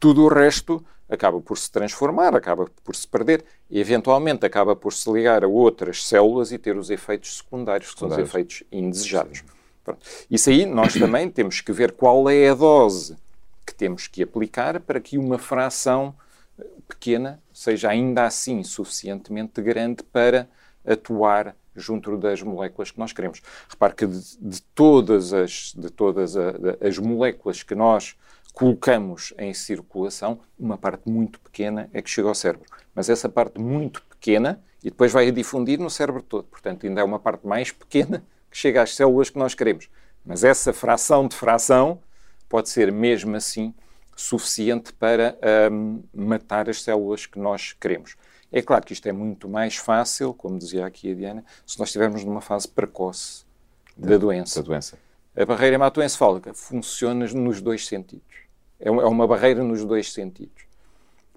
Tudo 0.00 0.24
o 0.24 0.28
resto 0.28 0.82
acaba 1.08 1.40
por 1.40 1.58
se 1.58 1.70
transformar, 1.70 2.34
acaba 2.34 2.66
por 2.82 2.96
se 2.96 3.06
perder 3.06 3.44
e, 3.68 3.78
eventualmente, 3.80 4.46
acaba 4.46 4.74
por 4.74 4.92
se 4.92 5.10
ligar 5.10 5.44
a 5.44 5.48
outras 5.48 6.06
células 6.06 6.52
e 6.52 6.58
ter 6.58 6.76
os 6.76 6.88
efeitos 6.88 7.38
secundários, 7.38 7.92
que 7.92 8.00
são 8.00 8.08
os 8.08 8.16
efeitos 8.16 8.62
indesejados. 8.70 9.40
Sim. 9.40 9.57
Pronto. 9.88 10.06
Isso 10.30 10.50
aí 10.50 10.66
nós 10.66 10.92
também 10.92 11.30
temos 11.32 11.62
que 11.62 11.72
ver 11.72 11.92
qual 11.92 12.28
é 12.28 12.50
a 12.50 12.54
dose 12.54 13.16
que 13.64 13.74
temos 13.74 14.06
que 14.06 14.22
aplicar 14.22 14.80
para 14.80 15.00
que 15.00 15.16
uma 15.16 15.38
fração 15.38 16.14
pequena 16.86 17.42
seja 17.52 17.88
ainda 17.88 18.24
assim 18.24 18.62
suficientemente 18.62 19.62
grande 19.62 20.02
para 20.02 20.46
atuar 20.86 21.56
junto 21.74 22.18
das 22.18 22.42
moléculas 22.42 22.90
que 22.90 22.98
nós 22.98 23.12
queremos. 23.12 23.40
Repare 23.68 23.94
que 23.94 24.06
de, 24.06 24.20
de 24.38 24.62
todas, 24.74 25.32
as, 25.32 25.72
de 25.74 25.90
todas 25.90 26.36
a, 26.36 26.52
de, 26.52 26.86
as 26.86 26.98
moléculas 26.98 27.62
que 27.62 27.74
nós 27.74 28.14
colocamos 28.52 29.32
em 29.38 29.54
circulação, 29.54 30.40
uma 30.58 30.76
parte 30.76 31.08
muito 31.08 31.40
pequena 31.40 31.88
é 31.94 32.02
que 32.02 32.10
chega 32.10 32.28
ao 32.28 32.34
cérebro. 32.34 32.66
Mas 32.94 33.08
essa 33.08 33.28
parte 33.28 33.58
muito 33.58 34.02
pequena, 34.02 34.62
e 34.82 34.90
depois 34.90 35.12
vai 35.12 35.28
a 35.28 35.30
difundir 35.30 35.78
no 35.78 35.88
cérebro 35.88 36.22
todo. 36.22 36.44
Portanto, 36.44 36.84
ainda 36.84 37.00
é 37.00 37.04
uma 37.04 37.18
parte 37.18 37.46
mais 37.46 37.70
pequena 37.70 38.22
que 38.50 38.56
chega 38.56 38.82
às 38.82 38.94
células 38.94 39.30
que 39.30 39.38
nós 39.38 39.54
queremos. 39.54 39.88
Mas 40.24 40.44
essa 40.44 40.72
fração 40.72 41.26
de 41.26 41.36
fração 41.36 42.00
pode 42.48 42.68
ser 42.68 42.90
mesmo 42.90 43.36
assim 43.36 43.74
suficiente 44.16 44.92
para 44.92 45.38
um, 45.70 46.02
matar 46.12 46.68
as 46.68 46.82
células 46.82 47.26
que 47.26 47.38
nós 47.38 47.72
queremos. 47.72 48.16
É 48.50 48.62
claro 48.62 48.84
que 48.84 48.92
isto 48.92 49.06
é 49.06 49.12
muito 49.12 49.48
mais 49.48 49.76
fácil, 49.76 50.34
como 50.34 50.58
dizia 50.58 50.86
aqui 50.86 51.12
a 51.12 51.14
Diana, 51.14 51.44
se 51.66 51.78
nós 51.78 51.88
estivermos 51.88 52.24
numa 52.24 52.40
fase 52.40 52.66
precoce 52.66 53.44
da, 53.96 54.10
da 54.10 54.18
doença. 54.18 54.60
Da 54.60 54.66
doença. 54.66 54.98
A 55.36 55.44
barreira 55.44 55.76
hematoencefálica 55.76 56.52
funciona 56.54 57.26
nos 57.28 57.60
dois 57.60 57.86
sentidos. 57.86 58.48
É 58.80 58.90
uma 58.90 59.24
é 59.24 59.26
barreira 59.26 59.62
nos 59.62 59.84
dois 59.84 60.12
sentidos. 60.12 60.64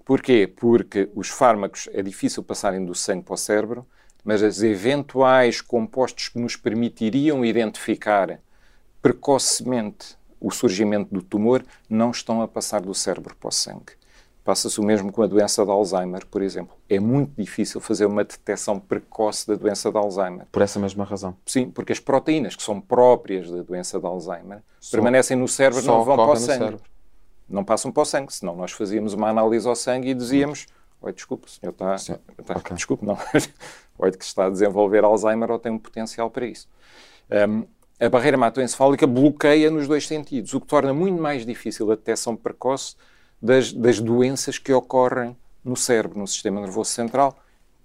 Porquê? 0.04 0.46
Porque 0.46 1.08
os 1.14 1.28
fármacos 1.28 1.88
é 1.92 2.02
difícil 2.02 2.42
passarem 2.42 2.84
do 2.84 2.94
sangue 2.94 3.24
para 3.24 3.34
o 3.34 3.36
cérebro, 3.36 3.86
mas 4.24 4.42
as 4.42 4.62
eventuais 4.62 5.60
compostos 5.60 6.28
que 6.28 6.38
nos 6.38 6.56
permitiriam 6.56 7.44
identificar 7.44 8.38
precocemente 9.00 10.16
o 10.40 10.50
surgimento 10.50 11.12
do 11.14 11.22
tumor 11.22 11.64
não 11.88 12.10
estão 12.10 12.42
a 12.42 12.48
passar 12.48 12.80
do 12.80 12.94
cérebro 12.94 13.34
para 13.36 13.48
o 13.48 13.52
sangue. 13.52 13.92
Passa-se 14.44 14.80
o 14.80 14.82
mesmo 14.82 15.12
com 15.12 15.22
a 15.22 15.26
doença 15.28 15.64
de 15.64 15.70
Alzheimer, 15.70 16.26
por 16.26 16.42
exemplo. 16.42 16.76
É 16.88 16.98
muito 16.98 17.32
difícil 17.40 17.80
fazer 17.80 18.06
uma 18.06 18.24
detecção 18.24 18.80
precoce 18.80 19.46
da 19.46 19.54
doença 19.54 19.88
de 19.90 19.96
Alzheimer. 19.96 20.46
Por 20.50 20.62
essa 20.62 20.80
mesma 20.80 21.04
razão? 21.04 21.36
Sim, 21.46 21.70
porque 21.70 21.92
as 21.92 22.00
proteínas 22.00 22.56
que 22.56 22.62
são 22.62 22.80
próprias 22.80 23.48
da 23.48 23.62
doença 23.62 24.00
de 24.00 24.06
Alzheimer 24.06 24.60
só, 24.80 24.96
permanecem 24.96 25.36
no 25.36 25.46
cérebro, 25.46 25.84
não 25.84 26.02
vão 26.02 26.16
para 26.16 26.32
o 26.32 26.36
sangue. 26.36 26.76
não 27.48 27.64
passam 27.64 27.92
para 27.92 28.02
o 28.02 28.04
sangue, 28.04 28.34
senão 28.34 28.56
nós 28.56 28.72
fazíamos 28.72 29.14
uma 29.14 29.28
análise 29.28 29.68
ao 29.68 29.76
sangue 29.76 30.10
e 30.10 30.14
dizíamos, 30.14 30.66
oi, 31.02 31.12
desculpe, 31.12 31.46
o 31.46 31.50
senhor 31.50 31.72
está, 31.72 31.94
está 31.96 32.56
okay. 32.56 32.76
desculpe, 32.76 33.04
não, 33.04 33.18
olha 33.98 34.12
que 34.12 34.24
está 34.24 34.46
a 34.46 34.50
desenvolver 34.50 35.04
Alzheimer 35.04 35.50
ou 35.50 35.58
tem 35.58 35.72
um 35.72 35.78
potencial 35.78 36.30
para 36.30 36.46
isso. 36.46 36.68
Um, 37.30 37.64
a 38.00 38.08
barreira 38.08 38.36
hematoencefálica 38.36 39.06
bloqueia 39.06 39.70
nos 39.70 39.86
dois 39.86 40.06
sentidos, 40.06 40.54
o 40.54 40.60
que 40.60 40.66
torna 40.66 40.92
muito 40.92 41.20
mais 41.20 41.46
difícil 41.46 41.90
a 41.90 41.94
detecção 41.94 42.34
precoce 42.34 42.96
das, 43.40 43.72
das 43.72 44.00
doenças 44.00 44.58
que 44.58 44.72
ocorrem 44.72 45.36
no 45.64 45.76
cérebro, 45.76 46.18
no 46.18 46.26
sistema 46.26 46.60
nervoso 46.60 46.90
central, 46.90 47.36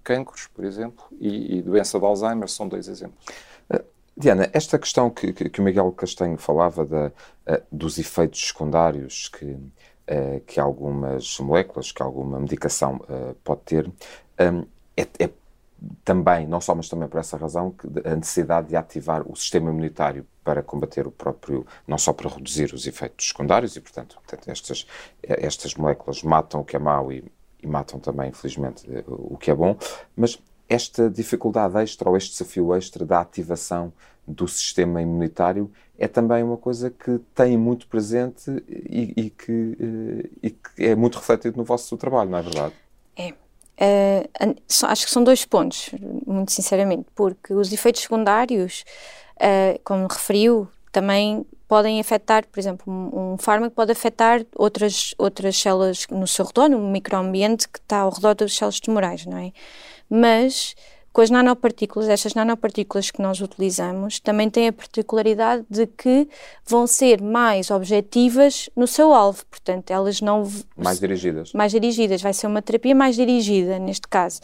cancros, 0.02 0.46
por 0.48 0.64
exemplo, 0.64 1.04
e, 1.20 1.58
e 1.58 1.62
doença 1.62 1.98
de 1.98 2.04
Alzheimer 2.04 2.48
são 2.48 2.66
dois 2.66 2.88
exemplos. 2.88 3.24
Uh, 3.70 3.84
Diana, 4.16 4.48
esta 4.52 4.78
questão 4.78 5.10
que, 5.10 5.32
que, 5.32 5.48
que, 5.48 5.60
o 5.60 5.62
Miguel 5.62 5.92
Castanho 5.92 6.36
falava 6.36 6.84
da, 6.84 7.06
uh, 7.06 7.62
dos 7.70 7.98
efeitos 7.98 8.48
secundários 8.48 9.28
que, 9.28 9.56
uh, 10.08 10.40
que 10.40 10.58
algumas 10.58 11.38
moléculas, 11.40 11.92
que 11.92 12.02
alguma 12.02 12.40
medicação 12.40 13.00
pode 13.44 13.60
ter, 13.62 13.86
um, 14.40 14.64
é, 14.96 15.06
é 15.18 15.30
também, 16.04 16.46
não 16.46 16.60
só, 16.60 16.74
mas 16.74 16.88
também 16.88 17.08
por 17.08 17.20
essa 17.20 17.36
razão, 17.36 17.74
a 18.04 18.16
necessidade 18.16 18.68
de 18.68 18.76
ativar 18.76 19.22
o 19.30 19.36
sistema 19.36 19.70
imunitário 19.70 20.26
para 20.42 20.62
combater 20.62 21.06
o 21.06 21.10
próprio, 21.10 21.64
não 21.86 21.96
só 21.96 22.12
para 22.12 22.28
reduzir 22.28 22.72
os 22.74 22.86
efeitos 22.86 23.28
secundários, 23.28 23.76
e 23.76 23.80
portanto, 23.80 24.16
portanto 24.16 24.48
estas, 24.50 24.86
estas 25.22 25.74
moléculas 25.74 26.22
matam 26.22 26.60
o 26.60 26.64
que 26.64 26.74
é 26.74 26.78
mau 26.78 27.12
e, 27.12 27.24
e 27.62 27.66
matam 27.66 28.00
também, 28.00 28.30
infelizmente, 28.30 28.88
o 29.06 29.36
que 29.36 29.50
é 29.50 29.54
bom, 29.54 29.76
mas 30.16 30.42
esta 30.68 31.08
dificuldade 31.08 31.78
extra 31.78 32.10
ou 32.10 32.16
este 32.16 32.32
desafio 32.32 32.74
extra 32.74 33.04
da 33.04 33.20
ativação 33.20 33.92
do 34.26 34.46
sistema 34.46 35.00
imunitário 35.00 35.70
é 35.98 36.06
também 36.06 36.42
uma 36.44 36.56
coisa 36.56 36.90
que 36.90 37.18
tem 37.34 37.58
muito 37.58 37.88
presente 37.88 38.50
e, 38.68 39.12
e, 39.16 39.30
que, 39.30 39.76
eh, 39.80 40.30
e 40.44 40.50
que 40.50 40.84
é 40.84 40.94
muito 40.94 41.18
refletido 41.18 41.56
no 41.56 41.64
vosso 41.64 41.96
trabalho, 41.96 42.30
não 42.30 42.38
é 42.38 42.42
verdade? 42.42 42.74
É. 43.16 43.34
Uh, 43.80 44.54
acho 44.86 45.04
que 45.04 45.10
são 45.10 45.22
dois 45.22 45.44
pontos, 45.44 45.90
muito 46.26 46.52
sinceramente, 46.52 47.06
porque 47.14 47.52
os 47.52 47.72
efeitos 47.72 48.02
secundários, 48.02 48.84
uh, 49.36 49.78
como 49.84 50.06
referiu, 50.06 50.68
também 50.92 51.44
podem 51.66 52.00
afetar, 52.00 52.46
por 52.46 52.58
exemplo, 52.58 52.92
um, 52.92 53.34
um, 53.34 53.38
fármaco 53.38 53.74
pode 53.74 53.92
afetar 53.92 54.44
outras, 54.56 55.14
outras 55.18 55.60
células 55.60 56.06
no 56.10 56.26
seu 56.26 56.46
redor, 56.46 56.68
no 56.68 56.78
microambiente 56.78 57.68
que 57.68 57.78
está 57.78 57.98
ao 57.98 58.10
redor 58.10 58.34
das 58.34 58.54
células 58.54 58.80
tumorais, 58.80 59.26
não 59.26 59.36
é? 59.36 59.52
Mas 60.08 60.74
com 61.12 61.20
as 61.20 61.30
nanopartículas, 61.30 62.08
estas 62.08 62.34
nanopartículas 62.34 63.10
que 63.10 63.20
nós 63.20 63.40
utilizamos 63.40 64.20
também 64.20 64.48
têm 64.48 64.68
a 64.68 64.72
particularidade 64.72 65.64
de 65.68 65.86
que 65.86 66.28
vão 66.66 66.86
ser 66.86 67.20
mais 67.20 67.70
objetivas 67.70 68.70
no 68.76 68.86
seu 68.86 69.12
alvo, 69.12 69.44
portanto, 69.46 69.90
elas 69.90 70.20
não. 70.20 70.48
Mais 70.76 71.00
dirigidas. 71.00 71.52
Mais 71.52 71.72
dirigidas, 71.72 72.22
vai 72.22 72.32
ser 72.32 72.46
uma 72.46 72.62
terapia 72.62 72.94
mais 72.94 73.16
dirigida, 73.16 73.78
neste 73.78 74.06
caso. 74.06 74.40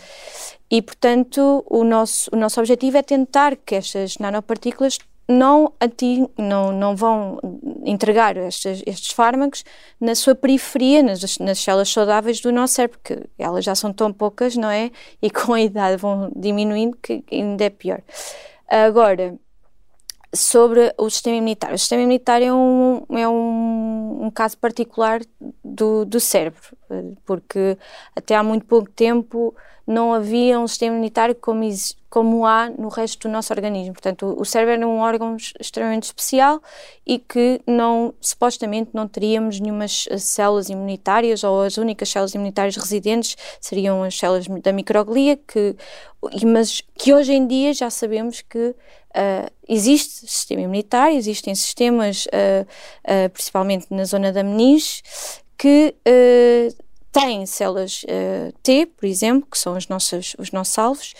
E, 0.70 0.82
portanto, 0.82 1.64
o 1.68 1.84
nosso, 1.84 2.30
o 2.32 2.36
nosso 2.36 2.58
objetivo 2.58 2.96
é 2.96 3.02
tentar 3.02 3.56
que 3.56 3.74
estas 3.74 4.18
nanopartículas 4.18 4.98
não, 5.28 5.72
não, 6.36 6.72
não 6.72 6.96
vão 6.96 7.38
entregar 7.84 8.36
estes, 8.36 8.82
estes 8.86 9.12
fármacos 9.12 9.64
na 10.00 10.14
sua 10.14 10.34
periferia, 10.34 11.02
nas, 11.02 11.38
nas 11.38 11.58
células 11.58 11.88
saudáveis 11.88 12.40
do 12.40 12.52
nosso 12.52 12.74
cérebro, 12.74 12.98
porque 12.98 13.24
elas 13.38 13.64
já 13.64 13.74
são 13.74 13.92
tão 13.92 14.12
poucas, 14.12 14.56
não 14.56 14.70
é? 14.70 14.90
E 15.22 15.30
com 15.30 15.54
a 15.54 15.60
idade 15.60 15.96
vão 15.96 16.30
diminuindo, 16.36 16.96
que 17.02 17.24
ainda 17.30 17.64
é 17.64 17.70
pior. 17.70 18.02
Agora, 18.68 19.38
sobre 20.34 20.92
o 20.98 21.08
sistema 21.08 21.36
imunitário. 21.36 21.76
O 21.76 21.78
sistema 21.78 22.02
imunitário 22.02 22.46
é 22.46 22.52
um, 22.52 23.06
é 23.10 23.28
um, 23.28 24.24
um 24.24 24.30
caso 24.30 24.58
particular 24.58 25.20
do, 25.64 26.04
do 26.04 26.18
cérebro, 26.20 26.60
porque 27.24 27.78
até 28.14 28.34
há 28.34 28.42
muito 28.42 28.66
pouco 28.66 28.90
tempo 28.90 29.54
não 29.86 30.14
havia 30.14 30.58
um 30.58 30.66
sistema 30.66 30.94
imunitário 30.94 31.34
como, 31.34 31.62
como 32.08 32.46
há 32.46 32.70
no 32.70 32.88
resto 32.88 33.28
do 33.28 33.32
nosso 33.32 33.52
organismo. 33.52 33.92
Portanto, 33.92 34.34
o 34.38 34.44
cérebro 34.44 34.74
era 34.74 34.88
um 34.88 34.98
órgão 34.98 35.36
extremamente 35.60 36.04
especial 36.04 36.62
e 37.06 37.18
que 37.18 37.60
não, 37.66 38.14
supostamente 38.20 38.90
não 38.94 39.06
teríamos 39.06 39.60
nenhumas 39.60 40.06
eh, 40.10 40.16
células 40.18 40.68
imunitárias 40.70 41.44
ou 41.44 41.62
as 41.62 41.76
únicas 41.76 42.08
células 42.08 42.34
imunitárias 42.34 42.76
residentes 42.76 43.36
seriam 43.60 44.02
as 44.02 44.16
células 44.16 44.46
da 44.62 44.72
microglia, 44.72 45.36
que, 45.36 45.76
mas 46.46 46.82
que 46.96 47.12
hoje 47.12 47.32
em 47.32 47.46
dia 47.46 47.74
já 47.74 47.90
sabemos 47.90 48.40
que 48.40 48.68
uh, 48.68 49.50
existe 49.68 50.26
sistema 50.26 50.62
imunitário, 50.62 51.16
existem 51.16 51.54
sistemas, 51.54 52.26
uh, 52.26 52.66
uh, 53.04 53.30
principalmente 53.30 53.86
na 53.90 54.04
zona 54.04 54.32
da 54.32 54.42
meninge, 54.42 55.02
que 55.56 55.94
têm 57.14 57.46
células 57.46 58.02
uh, 58.02 58.52
T, 58.60 58.86
por 58.86 59.06
exemplo, 59.06 59.48
que 59.48 59.56
são 59.56 59.76
os 59.76 59.86
nossos, 59.86 60.34
os 60.36 60.50
nossos 60.50 60.76
alvos, 60.76 61.14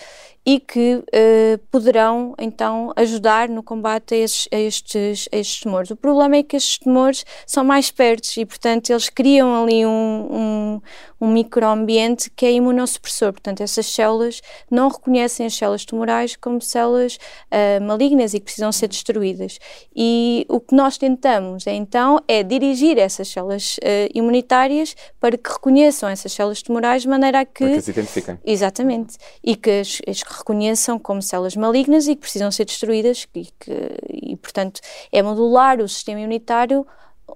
e 0.46 0.60
que 0.60 0.96
uh, 0.96 1.58
poderão 1.70 2.34
então 2.38 2.92
ajudar 2.96 3.48
no 3.48 3.62
combate 3.62 4.14
a, 4.14 4.18
esses, 4.18 4.48
a, 4.52 4.56
estes, 4.56 5.28
a 5.32 5.36
estes 5.36 5.60
tumores. 5.60 5.90
O 5.90 5.96
problema 5.96 6.36
é 6.36 6.42
que 6.42 6.56
estes 6.56 6.78
tumores 6.78 7.24
são 7.46 7.64
mais 7.64 7.90
perto 7.90 8.28
e, 8.36 8.44
portanto, 8.44 8.90
eles 8.90 9.08
criam 9.08 9.62
ali 9.62 9.86
um, 9.86 9.90
um, 9.90 10.82
um 11.20 11.32
microambiente 11.32 12.30
que 12.30 12.44
é 12.44 12.52
imunossupressor. 12.52 13.32
Portanto, 13.32 13.62
essas 13.62 13.86
células 13.86 14.42
não 14.70 14.88
reconhecem 14.88 15.46
as 15.46 15.54
células 15.54 15.84
tumorais 15.84 16.36
como 16.36 16.60
células 16.60 17.16
uh, 17.16 17.82
malignas 17.82 18.34
e 18.34 18.38
que 18.38 18.44
precisam 18.44 18.70
ser 18.70 18.88
destruídas. 18.88 19.58
E 19.96 20.44
o 20.48 20.60
que 20.60 20.74
nós 20.74 20.98
tentamos 20.98 21.66
então 21.66 22.20
é 22.28 22.42
dirigir 22.42 22.98
essas 22.98 23.28
células 23.28 23.78
uh, 23.78 24.10
imunitárias 24.14 24.94
para 25.18 25.38
que 25.38 25.50
reconheçam 25.50 26.08
essas 26.08 26.32
células 26.32 26.60
tumorais 26.60 27.02
de 27.02 27.08
maneira 27.08 27.40
a 27.40 27.44
que. 27.46 27.64
Para 27.64 27.70
que 27.70 27.76
as 27.78 27.88
identifiquem. 27.88 28.38
Exatamente. 28.44 29.16
E 29.42 29.56
que 29.56 29.70
as, 29.70 30.02
as 30.06 30.22
reconheçam 30.38 30.98
como 30.98 31.22
células 31.22 31.56
malignas 31.56 32.06
e 32.06 32.14
que 32.14 32.20
precisam 32.20 32.50
ser 32.50 32.64
destruídas 32.64 33.26
e, 33.34 33.46
que, 33.58 33.70
e 34.12 34.36
portanto, 34.36 34.80
é 35.10 35.22
modular 35.22 35.80
o 35.80 35.88
sistema 35.88 36.20
imunitário 36.20 36.86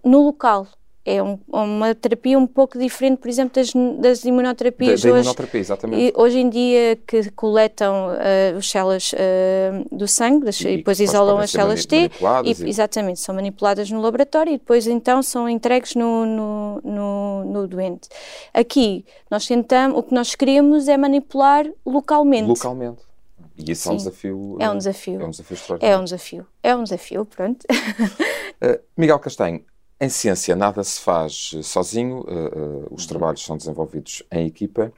no 0.05 0.23
local. 0.23 0.67
É 1.09 1.23
um, 1.23 1.39
uma 1.49 1.95
terapia 1.95 2.39
um 2.39 2.47
pouco 2.47 2.79
diferente, 2.79 3.19
por 3.19 3.29
exemplo, 3.29 3.53
das, 3.55 3.73
das 3.99 4.25
imunoterapias. 4.25 5.01
Da, 5.01 5.11
da 5.11 5.19
imunoterapia, 5.21 5.61
exatamente. 5.61 6.13
hoje 6.15 6.39
em 6.39 6.51
dia, 6.51 6.99
que 7.07 7.31
coletam 7.31 8.09
uh, 8.09 8.59
as 8.59 8.71
células 8.71 9.13
uh, 9.13 9.97
do 9.97 10.07
sangue 10.07 10.45
das, 10.45 10.61
e, 10.61 10.69
e, 10.69 10.77
depois 10.79 11.01
isolam 11.01 11.39
as 11.39 11.51
células 11.51 11.87
T. 11.87 11.97
E, 12.45 12.51
e... 12.51 12.69
Exatamente, 12.69 13.21
são 13.21 13.35
manipuladas 13.35 13.91
no 13.91 14.03
laboratório 14.03 14.53
e 14.53 14.59
depois 14.59 14.87
então 14.87 15.23
são 15.23 15.49
entregues 15.49 15.95
no, 15.95 16.27
no, 16.27 16.81
no, 16.85 17.45
no 17.45 17.67
doente. 17.67 18.09
Aqui, 18.53 19.05
nós 19.31 19.47
tentamos, 19.47 19.99
o 19.99 20.03
que 20.03 20.13
nós 20.15 20.35
queremos 20.35 20.89
é 20.89 20.97
manipular 20.99 21.67
localmente. 21.87 22.49
Localmente. 22.49 23.09
E 23.57 23.73
isso 23.73 23.83
Sim. 23.83 23.89
é 23.89 23.93
um 23.93 23.97
desafio. 23.97 24.57
É 24.61 24.71
um 24.71 24.79
desafio. 24.79 25.21
É 25.21 25.25
um 25.25 25.31
desafio 25.31 25.55
extraordinário. 25.55 25.97
É 25.97 26.01
um 26.01 26.05
desafio. 26.05 26.47
É 26.63 26.77
um 26.77 26.83
desafio, 26.85 27.25
pronto. 27.25 27.65
uh, 27.65 28.79
Miguel 28.97 29.19
Castanho, 29.19 29.65
em 30.01 30.09
ciência 30.09 30.55
nada 30.55 30.83
se 30.85 31.01
faz 31.01 31.55
sozinho, 31.63 32.21
uh, 32.21 32.23
uh, 32.23 32.89
os 32.91 33.03
uhum. 33.03 33.09
trabalhos 33.09 33.45
são 33.45 33.57
desenvolvidos 33.57 34.23
em 34.31 34.47
equipa, 34.47 34.93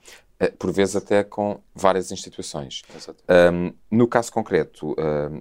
por 0.58 0.72
vezes 0.72 0.96
até 0.96 1.22
com 1.22 1.60
várias 1.74 2.10
instituições. 2.10 2.80
Um, 3.52 3.74
no 3.90 4.08
caso 4.08 4.32
concreto 4.32 4.96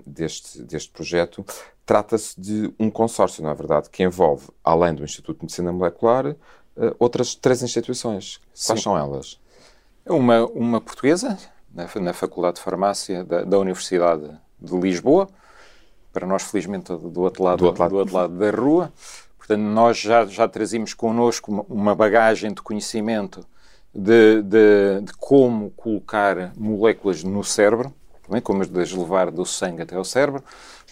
deste, 0.05 0.61
deste 0.61 0.91
projeto, 0.91 1.45
trata-se 1.85 2.37
de 2.37 2.73
um 2.77 2.89
consórcio, 2.91 3.41
não 3.41 3.49
é 3.49 3.53
verdade, 3.53 3.89
que 3.89 4.03
envolve, 4.03 4.49
além 4.61 4.93
do 4.93 5.05
Instituto 5.05 5.37
de 5.37 5.43
Medicina 5.45 5.71
Molecular, 5.71 6.35
outras 6.99 7.33
três 7.33 7.63
instituições. 7.63 8.41
Quais 8.65 8.81
Sim. 8.81 8.83
são 8.83 8.97
elas? 8.97 9.39
Uma, 10.05 10.45
uma 10.47 10.81
portuguesa, 10.81 11.37
na, 11.73 11.87
na 12.01 12.13
Faculdade 12.13 12.57
de 12.57 12.61
Farmácia 12.61 13.23
da, 13.23 13.43
da, 13.43 13.59
Universidade 13.59 14.29
de 14.59 14.77
Lisboa, 14.77 15.29
para 16.11 16.25
nós, 16.25 16.43
felizmente, 16.43 16.91
do 16.95 17.21
outro 17.21 17.43
lado, 17.43 17.59
do 17.59 17.65
outro 17.65 17.81
lado, 17.81 17.91
do 17.91 17.97
outro 17.97 18.15
lado 18.15 18.37
da 18.37 18.49
rua. 18.49 18.91
Portanto, 19.49 19.65
nós 19.65 19.97
já, 19.97 20.25
já 20.27 20.47
trazíamos 20.47 20.93
connosco 20.93 21.65
uma 21.67 21.95
bagagem 21.95 22.53
de 22.53 22.61
conhecimento 22.61 23.43
de, 23.91 24.43
de, 24.43 25.01
de 25.01 25.13
como 25.13 25.71
colocar 25.71 26.53
moléculas 26.55 27.23
no 27.23 27.43
cérebro, 27.43 27.91
também 28.23 28.43
como 28.43 28.61
as 28.61 28.69
levar 28.69 29.31
do 29.31 29.43
sangue 29.47 29.81
até 29.81 29.95
ao 29.95 30.05
cérebro. 30.05 30.43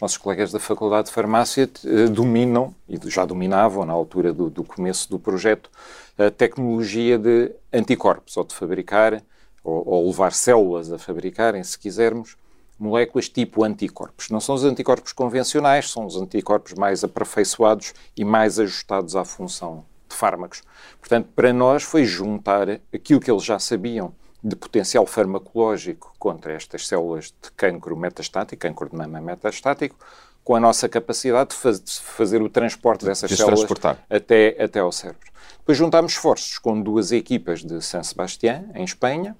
Nossos 0.02 0.18
colegas 0.18 0.52
da 0.52 0.60
Faculdade 0.60 1.10
de 1.10 1.14
Farmácia 1.14 1.70
eh, 1.86 2.08
dominam, 2.08 2.74
e 2.90 3.00
já 3.08 3.26
dominavam 3.26 3.86
na 3.86 3.94
altura 3.94 4.34
do, 4.34 4.50
do 4.50 4.64
começo 4.64 5.08
do 5.08 5.20
projeto, 5.20 5.70
a 6.18 6.32
tecnologia 6.32 7.20
de 7.20 7.52
anticorpos, 7.72 8.36
ou 8.38 8.44
de 8.44 8.56
fabricar 8.56 9.22
ou, 9.64 9.88
ou 9.88 10.08
levar 10.08 10.34
células 10.34 10.92
a 10.92 10.98
fabricarem, 10.98 11.64
se 11.64 11.78
quisermos, 11.78 12.36
moléculas 12.80 13.30
tipo 13.30 13.64
anticorpos. 13.64 14.30
Não 14.30 14.40
são 14.40 14.56
os 14.56 14.64
anticorpos 14.64 15.12
convencionais, 15.14 15.90
são 15.90 16.06
os 16.06 16.16
anticorpos 16.16 16.74
mais 16.74 17.04
aperfeiçoados 17.04 17.94
e 18.16 18.24
mais 18.24 18.60
ajustados 18.60 19.16
à 19.16 19.26
função 19.26 19.86
de 20.10 20.16
fármacos. 20.16 20.62
Portanto, 21.00 21.30
para 21.36 21.52
nós 21.52 21.84
foi 21.84 22.06
juntar 22.06 22.80
aquilo 22.94 23.20
que 23.20 23.30
eles 23.30 23.44
já 23.44 23.60
sabiam 23.60 24.14
de 24.44 24.56
potencial 24.56 25.06
farmacológico 25.06 26.14
contra 26.18 26.54
estas 26.54 26.88
células 26.88 27.26
de 27.26 27.52
cancro 27.56 27.98
metastático, 27.98 28.62
cancro 28.62 28.90
de 28.90 28.96
mama 28.96 29.20
metastático, 29.20 29.98
com 30.44 30.56
a 30.56 30.60
nossa 30.60 30.88
capacidade 30.88 31.50
de, 31.50 31.56
faz, 31.58 31.82
de 31.82 32.00
fazer 32.00 32.42
o 32.42 32.48
transporte 32.48 33.04
dessas 33.04 33.30
de 33.30 33.36
células 33.36 33.66
até, 34.10 34.56
até 34.58 34.80
ao 34.80 34.92
cérebro. 34.92 35.28
Depois 35.58 35.78
juntámos 35.78 36.14
esforços 36.14 36.58
com 36.58 36.82
duas 36.82 37.12
equipas 37.12 37.62
de 37.62 37.82
San 37.82 38.02
Sebastián, 38.02 38.64
em 38.74 38.86
Espanha, 38.86 39.36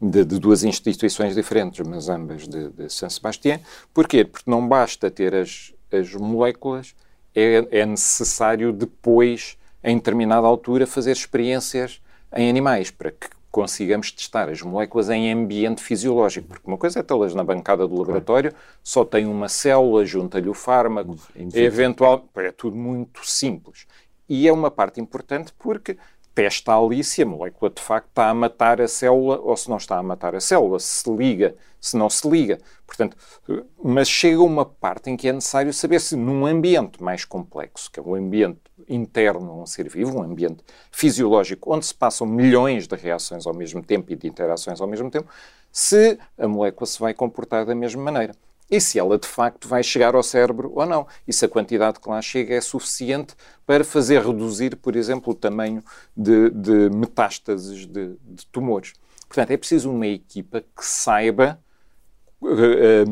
de, 0.00 0.24
de, 0.24 0.38
duas 0.38 0.62
instituições 0.62 1.34
diferentes, 1.34 1.86
mas 1.86 2.08
ambas 2.08 2.46
de, 2.46 2.68
de 2.70 2.92
San 2.92 3.08
Sebastián. 3.08 3.60
Porquê? 3.94 4.24
Porque 4.24 4.50
não 4.50 4.66
basta 4.66 5.10
ter 5.10 5.34
as, 5.34 5.72
as 5.92 6.14
moléculas, 6.14 6.94
é, 7.34 7.66
é 7.70 7.86
necessário 7.86 8.72
depois, 8.72 9.56
em 9.82 9.96
determinada 9.96 10.46
altura, 10.46 10.86
fazer 10.86 11.12
experiências 11.12 12.00
em 12.34 12.48
animais, 12.48 12.90
para 12.90 13.10
que 13.10 13.28
consigamos 13.50 14.12
testar 14.12 14.50
as 14.50 14.60
moléculas 14.60 15.08
em 15.08 15.32
ambiente 15.32 15.82
fisiológico. 15.82 16.48
Porque 16.48 16.66
uma 16.66 16.76
coisa 16.76 17.00
é 17.00 17.02
tê-las 17.02 17.34
na 17.34 17.42
bancada 17.42 17.88
do 17.88 17.96
laboratório, 17.96 18.52
só 18.82 19.02
tem 19.02 19.24
uma 19.26 19.48
célula, 19.48 20.04
junta-lhe 20.04 20.48
o 20.48 20.52
fármaco, 20.52 21.16
eventual, 21.54 22.28
é 22.36 22.52
tudo 22.52 22.76
muito 22.76 23.26
simples. 23.26 23.86
E 24.28 24.46
é 24.46 24.52
uma 24.52 24.70
parte 24.70 25.00
importante 25.00 25.54
porque 25.58 25.96
testa 26.36 26.76
ali 26.76 27.02
se 27.02 27.22
a 27.22 27.26
molécula 27.26 27.70
de 27.70 27.80
facto 27.80 28.08
está 28.08 28.28
a 28.28 28.34
matar 28.34 28.78
a 28.78 28.86
célula 28.86 29.40
ou 29.40 29.56
se 29.56 29.70
não 29.70 29.78
está 29.78 29.96
a 29.96 30.02
matar 30.02 30.34
a 30.34 30.40
célula, 30.40 30.78
se 30.78 31.10
liga, 31.10 31.56
se 31.80 31.96
não 31.96 32.10
se 32.10 32.28
liga. 32.28 32.58
Portanto, 32.86 33.16
mas 33.82 34.06
chega 34.06 34.42
uma 34.42 34.66
parte 34.66 35.08
em 35.08 35.16
que 35.16 35.28
é 35.28 35.32
necessário 35.32 35.72
saber 35.72 35.98
se 35.98 36.14
num 36.14 36.44
ambiente 36.44 37.02
mais 37.02 37.24
complexo, 37.24 37.90
que 37.90 37.98
é 37.98 38.02
um 38.02 38.14
ambiente 38.14 38.60
interno 38.86 39.50
a 39.50 39.62
um 39.62 39.66
ser 39.66 39.88
vivo, 39.88 40.18
um 40.18 40.22
ambiente 40.22 40.62
fisiológico 40.92 41.74
onde 41.74 41.86
se 41.86 41.94
passam 41.94 42.26
milhões 42.26 42.86
de 42.86 42.94
reações 42.96 43.46
ao 43.46 43.54
mesmo 43.54 43.82
tempo 43.82 44.12
e 44.12 44.14
de 44.14 44.28
interações 44.28 44.78
ao 44.78 44.86
mesmo 44.86 45.10
tempo, 45.10 45.28
se 45.72 46.18
a 46.36 46.46
molécula 46.46 46.86
se 46.86 47.00
vai 47.00 47.14
comportar 47.14 47.64
da 47.64 47.74
mesma 47.74 48.02
maneira 48.02 48.34
e 48.70 48.80
se 48.80 48.98
ela 48.98 49.18
de 49.18 49.26
facto 49.26 49.68
vai 49.68 49.82
chegar 49.82 50.14
ao 50.14 50.22
cérebro 50.22 50.72
ou 50.74 50.84
não. 50.84 51.06
E 51.26 51.32
se 51.32 51.44
a 51.44 51.48
quantidade 51.48 52.00
que 52.00 52.08
lá 52.08 52.20
chega 52.20 52.54
é 52.54 52.60
suficiente 52.60 53.34
para 53.64 53.84
fazer 53.84 54.24
reduzir, 54.24 54.76
por 54.76 54.96
exemplo, 54.96 55.32
o 55.32 55.36
tamanho 55.36 55.82
de, 56.16 56.50
de 56.50 56.90
metástases 56.90 57.86
de, 57.86 58.16
de, 58.20 58.46
tumores. 58.46 58.92
Portanto, 59.28 59.50
é 59.50 59.56
preciso 59.56 59.90
uma 59.90 60.06
equipa 60.06 60.60
que 60.60 60.84
saiba 60.84 61.58
eh, 62.44 63.04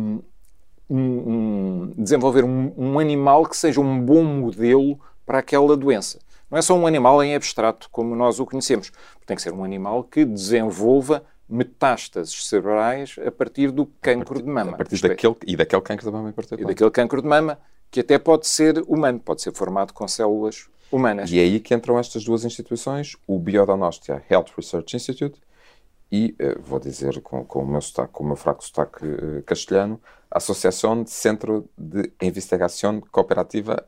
um, 0.89 0.99
um, 0.99 1.95
desenvolver 1.97 2.45
um, 2.45 2.73
um 2.77 2.99
animal 2.99 3.47
que 3.47 3.57
seja 3.57 3.81
um 3.81 4.01
bom 4.01 4.25
modelo 4.25 4.99
para 5.25 5.39
aquela 5.39 5.77
doença. 5.77 6.19
Não 6.51 6.59
é 6.59 6.63
só 6.63 6.77
um 6.77 6.87
animal 6.87 7.23
em 7.23 7.35
abstrato, 7.35 7.89
como 7.91 8.15
nós 8.15 8.39
o 8.39 8.47
conhecemos. 8.47 8.93
Tem 9.27 9.35
que 9.35 9.43
ser 9.43 9.53
um 9.53 9.65
animal 9.65 10.05
que 10.05 10.25
desenvolva 10.25 11.25
metástases 11.49 12.47
cerebrais 12.47 13.17
a 13.25 13.31
partir 13.31 13.71
do 13.71 13.87
cancro 14.01 14.43
de 14.43 14.49
mama. 14.49 14.73
A 14.73 14.77
partir 14.77 15.01
daquele, 15.01 15.37
e 15.47 15.57
daquele 15.57 15.83
cancro 15.83 16.07
de 16.07 16.13
mama 16.13 16.31
em 16.31 16.33
particular. 16.33 16.63
E 16.63 16.67
daquele 16.67 16.91
cancro 16.91 17.23
de 17.23 17.29
mama, 17.29 17.59
que 17.91 18.01
até 18.01 18.19
pode 18.19 18.47
ser 18.47 18.83
humano, 18.87 19.21
pode 19.21 19.43
ser 19.43 19.53
formado 19.53 19.93
com 19.93 20.07
células 20.09 20.69
humanas. 20.91 21.31
E 21.31 21.39
é 21.39 21.43
aí 21.43 21.61
que 21.61 21.75
entram 21.75 21.99
estas 21.99 22.25
duas 22.25 22.45
instituições, 22.45 23.17
o 23.27 23.39
Biodonostia 23.39 24.23
Health 24.31 24.53
Research 24.57 24.97
Institute 24.97 25.41
e, 26.11 26.35
eh, 26.39 26.57
vou 26.61 26.79
dizer 26.79 27.21
com, 27.23 27.45
com, 27.45 27.61
o 27.63 27.67
meu 27.67 27.81
sotaque, 27.81 28.13
com 28.13 28.25
o 28.25 28.27
meu 28.27 28.37
fraco 28.37 28.65
sotaque 28.65 29.05
uh, 29.05 29.43
castelhano, 29.45 30.01
a 30.31 30.39
Associação 30.39 31.03
de 31.03 31.11
Centro 31.11 31.69
de 31.77 32.13
Investigação 32.23 33.01
Cooperativa 33.01 33.85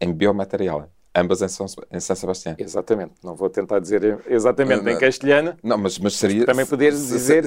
em 0.00 0.12
Biomaterial 0.12 0.90
ambas 1.14 1.42
em 1.42 1.48
São, 1.48 1.66
em 1.90 2.00
São 2.00 2.16
Sebastião. 2.16 2.54
Exatamente, 2.58 3.12
não 3.22 3.34
vou 3.34 3.50
tentar 3.50 3.78
dizer 3.78 4.18
exatamente 4.26 4.88
em 4.88 4.98
castelhano. 4.98 5.56
Não, 5.62 5.78
mas, 5.78 5.98
mas 5.98 6.14
seria. 6.14 6.46
Também 6.46 6.66
poderes 6.66 7.08
dizer 7.08 7.44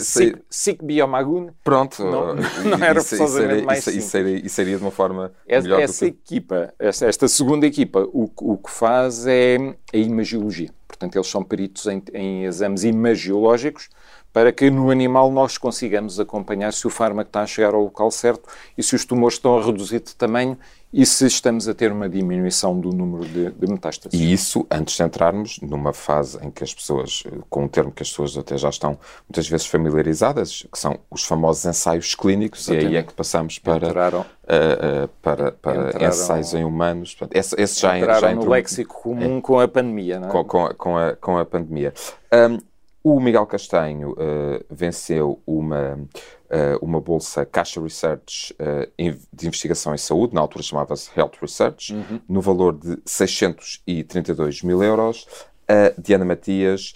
Sic 0.50 0.84
Biomagun. 0.84 1.50
Pronto, 1.64 2.04
não, 2.04 2.36
não 2.66 2.84
era 2.86 3.02
forçosamente 3.02 3.66
mais 3.66 3.86
isso, 3.88 4.10
seria, 4.10 4.50
seria 4.50 4.78
de 4.78 4.84
uma 4.84 4.92
forma. 4.92 5.32
Essa, 5.48 5.64
melhor 5.64 5.82
essa 5.82 6.06
que... 6.06 6.12
equipa, 6.12 6.74
esta, 6.80 7.06
esta 7.06 7.28
segunda 7.28 7.66
equipa, 7.66 8.08
o, 8.12 8.30
o 8.42 8.58
que 8.58 8.72
faz 8.72 9.26
é 9.28 9.58
a 9.94 9.98
imagiologia. 9.98 10.70
Portanto, 10.88 11.16
eles 11.16 11.28
são 11.28 11.44
peritos 11.44 11.88
em, 11.88 12.04
em 12.14 12.44
exames 12.44 12.84
imagiológicos 12.84 13.90
para 14.34 14.52
que 14.52 14.70
no 14.70 14.90
animal 14.90 15.32
nós 15.32 15.58
consigamos 15.58 16.20
acompanhar 16.20 16.72
se 16.74 16.88
o 16.88 16.90
fármaco 16.90 17.30
está 17.30 17.42
a 17.42 17.48
chegar 17.48 17.74
ao 17.74 17.82
local 17.82 18.10
certo 18.12 18.48
e 18.78 18.84
se 18.84 18.96
os 18.96 19.04
tumores 19.04 19.38
estão 19.38 19.58
a 19.58 19.64
reduzir 19.64 20.00
de 20.00 20.16
tamanho 20.16 20.58
e 20.94 21.06
se 21.06 21.26
estamos 21.26 21.68
a 21.68 21.74
ter 21.74 21.92
uma 21.92 22.10
diminuição 22.10 22.80
do 22.80 22.90
número 22.90 23.26
de, 23.26 23.52
de 23.52 23.68
metástases. 23.68 24.20
E 24.20 24.32
isso 24.32 24.66
antes 24.70 24.96
de 24.96 25.04
entrarmos 25.04 25.60
numa 25.62 25.94
fase 25.94 26.38
em 26.44 26.52
que 26.52 26.64
as 26.64 26.74
pessoas, 26.74 27.24
com 27.50 27.64
um 27.64 27.68
termo 27.68 27.92
que 27.92 28.04
as 28.04 28.10
pessoas 28.10 28.38
até 28.38 28.58
já 28.58 28.70
estão 28.70 28.98
muitas 29.28 29.48
vezes 29.48 29.66
familiarizadas, 29.68 30.68
que 30.72 30.78
são 30.78 31.00
os 31.10 31.24
famosos 31.24 31.66
ensaios 31.66 32.14
clínicos, 32.14 32.62
Exatamente. 32.68 32.86
e 32.86 32.88
aí 32.88 32.96
é 32.98 33.04
que 33.04 33.14
passamos 33.14 33.58
para, 33.58 33.88
Entraram, 33.88 34.20
uh, 34.20 34.24
uh, 34.24 35.08
para, 35.22 35.52
para 35.52 35.88
Entraram, 35.90 36.08
ensaios 36.08 36.54
em 36.54 36.64
humanos. 36.66 37.16
Esse, 37.32 37.56
esse 37.62 37.80
já, 37.80 37.98
Entraram 37.98 38.20
já 38.20 38.36
no 38.36 38.50
léxico 38.50 39.02
comum 39.02 39.38
é, 39.38 39.42
com 39.42 39.60
a 39.60 39.68
pandemia, 39.68 40.20
não 40.20 40.28
é? 40.28 40.32
Com, 40.32 40.44
com, 40.44 40.68
com, 40.76 40.98
a, 40.98 41.16
com 41.16 41.38
a 41.38 41.46
pandemia. 41.46 41.94
Um, 42.34 42.71
o 43.04 43.20
Miguel 43.20 43.46
Castanho 43.48 44.12
uh, 44.12 44.64
venceu 44.70 45.42
uma, 45.46 45.96
uh, 45.96 46.86
uma 46.86 47.02
bolsa 47.02 47.46
Caixa 47.46 47.82
Research 47.82 48.54
uh, 48.54 49.18
de 49.34 49.48
investigação 49.48 49.94
em 49.94 49.98
saúde, 49.98 50.36
na 50.36 50.42
altura 50.42 50.64
chamava-se 50.64 51.10
Health 51.18 51.34
Research, 51.42 51.94
uhum. 51.94 52.22
no 52.30 52.42
valor 52.42 52.78
de 52.78 53.00
632 53.06 54.62
mil 54.62 54.84
euros. 54.84 55.28
A 55.68 56.00
Diana 56.00 56.26
Matias 56.26 56.94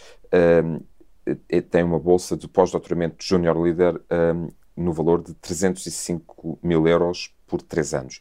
tem 1.71 1.83
uma 1.83 1.97
bolsa 1.97 2.35
de 2.35 2.45
pós-doutoramento 2.45 3.23
Junior 3.23 3.57
Leader 3.57 4.01
no 4.75 4.91
valor 4.91 5.23
de 5.23 5.33
305 5.35 6.59
mil 6.61 6.85
euros 6.85 7.33
por 7.47 7.61
três 7.61 7.93
anos. 7.93 8.19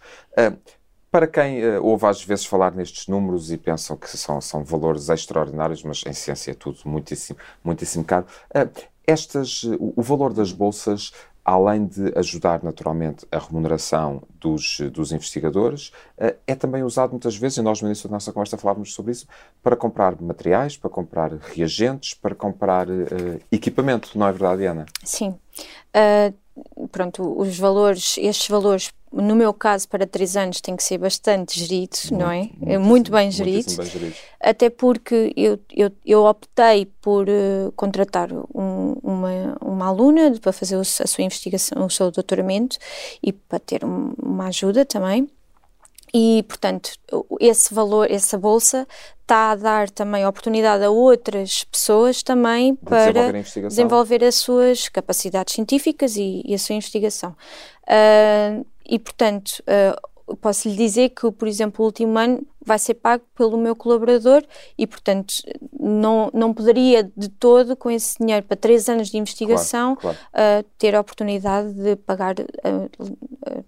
Para 1.14 1.28
quem 1.28 1.64
uh, 1.64 1.80
ouve 1.80 2.06
às 2.06 2.24
vezes 2.24 2.44
falar 2.44 2.74
nestes 2.74 3.06
números 3.06 3.52
e 3.52 3.56
pensam 3.56 3.96
que 3.96 4.08
são, 4.08 4.40
são 4.40 4.64
valores 4.64 5.08
extraordinários, 5.08 5.84
mas 5.84 6.02
em 6.04 6.12
ciência 6.12 6.50
é 6.50 6.54
tudo 6.54 6.76
muitíssimo, 6.86 7.38
muitíssimo 7.62 8.02
caro, 8.02 8.26
uh, 8.50 8.68
estas, 9.06 9.62
o 9.62 10.02
valor 10.02 10.32
das 10.32 10.50
bolsas, 10.50 11.12
além 11.44 11.86
de 11.86 12.12
ajudar 12.18 12.64
naturalmente 12.64 13.24
a 13.30 13.38
remuneração 13.38 14.24
dos, 14.40 14.80
dos 14.92 15.12
investigadores, 15.12 15.92
é 16.46 16.54
também 16.56 16.82
usado 16.82 17.10
muitas 17.10 17.36
vezes, 17.36 17.58
e 17.58 17.62
nós 17.62 17.80
no 17.80 17.86
início 17.86 18.08
da 18.08 18.14
nossa 18.14 18.32
conversa 18.32 18.56
falávamos 18.56 18.92
sobre 18.92 19.12
isso, 19.12 19.28
para 19.62 19.76
comprar 19.76 20.20
materiais, 20.20 20.76
para 20.76 20.88
comprar 20.88 21.32
reagentes, 21.34 22.14
para 22.14 22.34
comprar 22.34 22.86
equipamento, 23.52 24.18
não 24.18 24.26
é 24.26 24.32
verdade, 24.32 24.64
Ana? 24.64 24.86
Sim. 25.04 25.34
pronto, 26.90 27.38
os 27.38 27.58
valores, 27.58 28.16
estes 28.18 28.48
valores 28.48 28.90
no 29.14 29.36
meu 29.36 29.54
caso, 29.54 29.88
para 29.88 30.06
três 30.06 30.36
anos 30.36 30.60
tem 30.60 30.76
que 30.76 30.82
ser 30.82 30.98
bastante 30.98 31.58
gerido, 31.58 31.96
muito, 32.10 32.18
não 32.18 32.30
é? 32.30 32.38
Muito, 32.38 32.64
é 32.66 32.78
muito 32.78 33.12
bem, 33.12 33.30
gerido, 33.30 33.76
bem 33.76 33.86
gerido. 33.86 34.16
Até 34.40 34.68
porque 34.68 35.32
eu, 35.36 35.58
eu, 35.72 35.90
eu 36.04 36.24
optei 36.24 36.86
por 37.00 37.28
uh, 37.28 37.72
contratar 37.76 38.32
um, 38.32 38.96
uma, 39.02 39.56
uma 39.60 39.86
aluna 39.86 40.32
para 40.40 40.52
fazer 40.52 40.76
a 40.76 40.84
sua 40.84 41.24
investigação, 41.24 41.86
o 41.86 41.90
seu 41.90 42.10
doutoramento 42.10 42.76
e 43.22 43.32
para 43.32 43.58
ter 43.58 43.84
um, 43.84 44.14
uma 44.20 44.48
ajuda 44.48 44.84
também. 44.84 45.28
E, 46.16 46.44
portanto, 46.44 46.92
esse 47.40 47.74
valor, 47.74 48.08
essa 48.08 48.38
bolsa 48.38 48.86
está 49.22 49.50
a 49.50 49.56
dar 49.56 49.90
também 49.90 50.24
oportunidade 50.24 50.84
a 50.84 50.90
outras 50.90 51.64
pessoas 51.64 52.22
também 52.22 52.74
de 52.74 52.78
para 52.78 53.32
desenvolver, 53.32 53.68
desenvolver, 53.68 54.24
as 54.24 54.36
suas 54.36 54.88
capacidades 54.88 55.54
científicas 55.54 56.16
e, 56.16 56.42
e 56.44 56.54
a 56.54 56.58
sua 56.58 56.76
investigação. 56.76 57.34
Uh, 57.82 58.64
e, 58.86 58.98
portanto, 58.98 59.62
uh, 59.62 60.36
posso 60.36 60.68
lhe 60.68 60.76
dizer 60.76 61.10
que, 61.10 61.30
por 61.30 61.48
exemplo, 61.48 61.82
o 61.82 61.86
último 61.86 62.18
ano 62.18 62.46
vai 62.64 62.78
ser 62.78 62.94
pago 62.94 63.24
pelo 63.34 63.58
meu 63.58 63.76
colaborador 63.76 64.42
e, 64.76 64.86
portanto, 64.86 65.34
não, 65.78 66.30
não 66.32 66.54
poderia 66.54 67.10
de 67.16 67.28
todo, 67.28 67.76
com 67.76 67.90
esse 67.90 68.18
dinheiro 68.18 68.44
para 68.46 68.56
três 68.56 68.88
anos 68.88 69.10
de 69.10 69.18
investigação, 69.18 69.96
claro, 69.96 70.18
claro. 70.32 70.62
Uh, 70.62 70.68
ter 70.78 70.94
a 70.94 71.00
oportunidade 71.00 71.72
de 71.74 71.96
pagar 71.96 72.34
uh, 72.38 73.64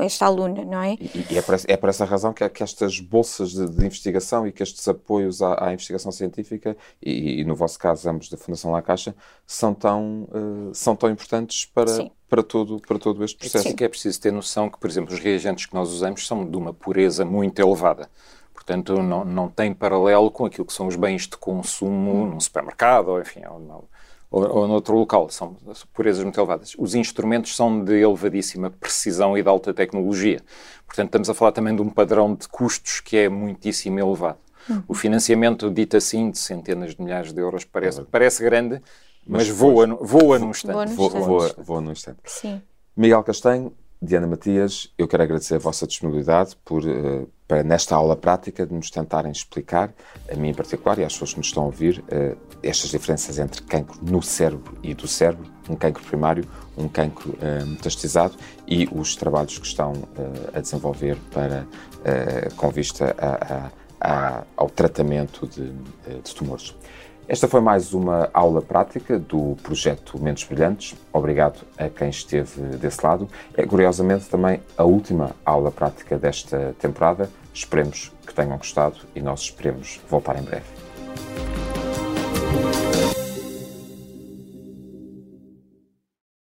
esta 0.00 0.26
aluna, 0.26 0.64
não 0.64 0.82
é? 0.82 0.94
E, 0.94 1.26
e 1.30 1.38
é, 1.38 1.42
por, 1.42 1.54
é, 1.66 1.76
por, 1.76 1.88
essa 1.88 2.04
razão 2.04 2.32
que, 2.32 2.48
que 2.48 2.62
estas 2.62 3.00
bolsas 3.00 3.52
de, 3.52 3.68
de, 3.68 3.86
investigação 3.86 4.46
e 4.46 4.52
que 4.52 4.62
estes 4.62 4.86
apoios 4.88 5.42
à, 5.42 5.68
à 5.68 5.72
investigação 5.72 6.12
científica, 6.12 6.76
e, 7.02 7.40
e, 7.40 7.44
no 7.44 7.54
vosso 7.54 7.78
caso 7.78 8.08
ambos 8.08 8.28
da 8.28 8.36
Fundação 8.36 8.70
La 8.70 8.82
Caixa, 8.82 9.14
são 9.46 9.74
tão, 9.74 10.28
uh, 10.30 10.74
são 10.74 10.94
tão 10.94 11.10
importantes 11.10 11.64
para, 11.66 12.10
para, 12.28 12.42
todo, 12.42 12.80
para 12.80 12.98
todo 12.98 13.24
este 13.24 13.38
processo. 13.38 13.68
Sim, 13.68 13.74
que 13.74 13.84
é 13.84 13.88
preciso 13.88 14.20
ter 14.20 14.32
noção 14.32 14.68
que, 14.68 14.78
por 14.78 14.88
exemplo, 14.88 15.14
os 15.14 15.20
reagentes 15.20 15.66
que 15.66 15.74
nós 15.74 15.90
usamos 15.90 16.26
são 16.26 16.48
de 16.48 16.56
uma 16.56 16.72
pureza 16.72 17.24
muito 17.24 17.58
elevada. 17.60 18.08
Portanto, 18.52 19.02
não, 19.02 19.24
não 19.24 19.48
tem 19.48 19.72
paralelo 19.72 20.30
com 20.30 20.44
aquilo 20.44 20.66
que 20.66 20.72
são 20.72 20.86
os 20.86 20.96
bens 20.96 21.22
de 21.22 21.36
consumo 21.36 22.26
num 22.26 22.40
supermercado, 22.40 23.08
ou 23.08 23.20
enfim, 23.20 23.40
ou, 23.48 23.88
ou, 24.30 24.46
ou 24.48 24.68
noutro 24.68 24.96
local, 24.96 25.28
são 25.30 25.56
purezas 25.92 26.22
muito 26.22 26.38
elevadas. 26.38 26.74
Os 26.78 26.94
instrumentos 26.94 27.56
são 27.56 27.82
de 27.82 27.94
elevadíssima 27.94 28.70
precisão 28.70 29.36
e 29.36 29.42
de 29.42 29.48
alta 29.48 29.72
tecnologia. 29.72 30.40
Portanto, 30.86 31.06
estamos 31.06 31.30
a 31.30 31.34
falar 31.34 31.52
também 31.52 31.74
de 31.74 31.82
um 31.82 31.88
padrão 31.88 32.34
de 32.34 32.46
custos 32.48 33.00
que 33.00 33.16
é 33.16 33.28
muitíssimo 33.28 33.98
elevado. 33.98 34.38
Uhum. 34.68 34.82
O 34.86 34.94
financiamento, 34.94 35.70
dito 35.70 35.96
assim, 35.96 36.30
de 36.30 36.38
centenas 36.38 36.94
de 36.94 37.02
milhares 37.02 37.32
de 37.32 37.40
euros, 37.40 37.64
parece, 37.64 38.02
parece 38.04 38.42
grande, 38.44 38.82
mas, 39.26 39.48
mas 39.48 39.56
voa, 39.56 39.86
no, 39.86 39.96
voa 39.96 40.38
num 40.38 40.50
instante. 40.50 40.74
Voa, 40.74 40.84
no 40.86 40.92
instante. 40.92 41.26
Voa, 41.26 41.54
voa 41.58 41.80
num 41.80 41.92
instante. 41.92 42.18
Sim. 42.24 42.62
Miguel 42.96 43.22
Castanho, 43.22 43.72
Diana 44.00 44.28
Matias, 44.28 44.92
eu 44.96 45.08
quero 45.08 45.24
agradecer 45.24 45.56
a 45.56 45.58
vossa 45.58 45.84
disponibilidade 45.84 46.56
por, 46.64 46.84
uh, 46.84 47.28
para, 47.48 47.64
nesta 47.64 47.96
aula 47.96 48.14
prática, 48.14 48.64
de 48.64 48.72
nos 48.72 48.90
tentarem 48.90 49.32
explicar, 49.32 49.92
a 50.30 50.36
mim 50.36 50.50
em 50.50 50.54
particular 50.54 50.98
e 51.00 51.04
às 51.04 51.14
pessoas 51.14 51.32
que 51.32 51.38
nos 51.38 51.48
estão 51.48 51.64
a 51.64 51.66
ouvir, 51.66 51.98
uh, 51.98 52.36
estas 52.62 52.90
diferenças 52.90 53.40
entre 53.40 53.60
cancro 53.62 53.98
no 54.00 54.22
cérebro 54.22 54.78
e 54.84 54.94
do 54.94 55.08
cérebro, 55.08 55.50
um 55.68 55.74
cancro 55.74 56.04
primário, 56.04 56.48
um 56.76 56.88
cancro 56.88 57.30
uh, 57.30 57.66
metastizado 57.66 58.36
e 58.68 58.88
os 58.92 59.16
trabalhos 59.16 59.58
que 59.58 59.66
estão 59.66 59.92
a 60.54 60.60
desenvolver 60.60 61.16
para, 61.32 61.66
com 62.56 62.70
vista 62.70 63.16
a, 63.18 63.54
a, 63.54 64.38
a, 64.38 64.44
ao 64.56 64.70
tratamento 64.70 65.46
de, 65.46 65.72
de 66.22 66.34
tumores. 66.34 66.74
Esta 67.28 67.46
foi 67.46 67.60
mais 67.60 67.92
uma 67.92 68.30
aula 68.32 68.62
prática 68.62 69.18
do 69.18 69.54
projeto 69.62 70.18
Mentes 70.18 70.44
Brilhantes. 70.44 70.96
Obrigado 71.12 71.60
a 71.76 71.86
quem 71.90 72.08
esteve 72.08 72.58
desse 72.78 73.04
lado. 73.04 73.28
É 73.54 73.66
curiosamente 73.66 74.24
também 74.30 74.62
a 74.78 74.84
última 74.84 75.36
aula 75.44 75.70
prática 75.70 76.18
desta 76.18 76.74
temporada. 76.80 77.28
Esperemos 77.52 78.10
que 78.26 78.32
tenham 78.32 78.56
gostado 78.56 78.96
e 79.14 79.20
nós 79.20 79.40
esperemos 79.40 80.00
voltar 80.08 80.38
em 80.38 80.42
breve. 80.42 80.64